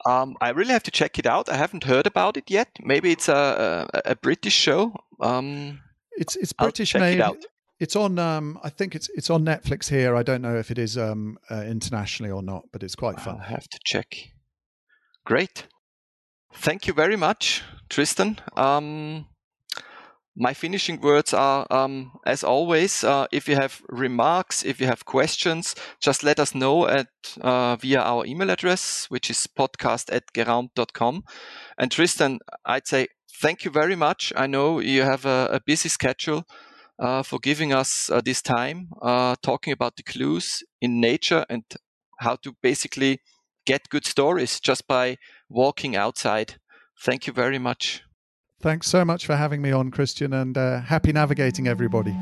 Um, 0.06 0.36
I 0.42 0.50
really 0.50 0.74
have 0.74 0.84
to 0.84 0.92
check 0.92 1.20
it 1.20 1.26
out. 1.26 1.50
I 1.50 1.56
haven't 1.56 1.84
heard 1.84 2.08
about 2.08 2.38
it 2.38 2.50
yet. 2.50 2.70
Maybe 2.82 3.12
it's 3.12 3.30
a 3.30 3.88
a, 3.94 4.12
a 4.12 4.16
British 4.16 4.56
show. 4.56 4.96
Um, 5.20 5.82
it's 6.12 6.36
it's 6.36 6.54
British 6.54 6.96
made. 6.96 7.16
it 7.16 7.22
out. 7.22 7.38
It's 7.80 7.96
on. 7.96 8.20
Um, 8.20 8.60
I 8.64 8.70
think 8.70 8.96
it's 8.96 9.10
it's 9.16 9.30
on 9.30 9.46
Netflix 9.46 9.90
here. 9.90 10.16
I 10.16 10.24
don't 10.24 10.42
know 10.42 10.56
if 10.58 10.72
it 10.72 10.78
is 10.78 10.98
um, 10.98 11.38
uh, 11.50 11.64
internationally 11.64 12.32
or 12.32 12.42
not, 12.42 12.64
but 12.72 12.84
it's 12.84 12.96
quite 12.96 13.20
fun. 13.20 13.36
I'll 13.36 13.48
have 13.48 13.68
to 13.70 13.80
check. 13.84 14.32
Great. 15.26 15.68
Thank 16.54 16.88
you 16.88 16.94
very 16.94 17.18
much, 17.18 17.64
Tristan. 17.90 18.40
My 20.38 20.54
finishing 20.54 21.00
words 21.02 21.34
are, 21.34 21.66
um, 21.72 22.12
as 22.26 22.44
always, 22.44 23.04
uh, 23.04 23.28
if 23.32 23.48
you 23.48 23.56
have 23.56 23.82
remarks, 23.90 24.64
if 24.66 24.82
you 24.82 24.88
have 24.88 25.06
questions, 25.06 25.76
just 26.02 26.24
let 26.24 26.40
us 26.40 26.54
know 26.56 26.88
at 26.88 27.08
uh, 27.42 27.78
via 27.78 28.02
our 28.02 28.26
email 28.26 28.50
address, 28.50 29.06
which 29.10 29.30
is 29.30 29.48
podcast 29.48 30.14
at 30.14 30.24
geraumt.com. 30.34 31.24
And 31.78 31.92
Tristan, 31.92 32.40
I'd 32.66 32.88
say 32.88 33.08
thank 33.42 33.66
you 33.66 33.72
very 33.72 33.96
much. 33.96 34.34
I 34.36 34.48
know 34.48 34.80
you 34.80 35.04
have 35.04 35.26
a, 35.26 35.50
a 35.54 35.62
busy 35.66 35.90
schedule 35.90 36.46
uh, 37.00 37.24
for 37.24 37.40
giving 37.40 37.74
us 37.74 38.10
uh, 38.10 38.22
this 38.24 38.42
time, 38.42 38.90
uh, 39.02 39.36
talking 39.44 39.74
about 39.74 39.98
the 39.98 40.04
clues 40.04 40.64
in 40.82 41.02
nature 41.02 41.46
and 41.50 41.64
how 42.20 42.38
to 42.38 42.56
basically 42.64 43.22
get 43.66 43.90
good 43.90 44.06
stories 44.06 44.62
just 44.62 44.88
by 44.88 45.18
walking 45.50 45.96
outside. 45.98 46.56
Thank 47.04 47.28
you 47.28 47.34
very 47.34 47.60
much. 47.60 48.05
Thanks 48.62 48.88
so 48.88 49.06
much 49.06 49.26
for 49.26 49.36
having 49.36 49.62
me 49.62 49.72
on, 49.72 49.92
Christian, 49.92 50.34
and 50.34 50.58
uh, 50.58 50.82
happy 50.82 51.12
navigating, 51.12 51.68
everybody. 51.68 52.16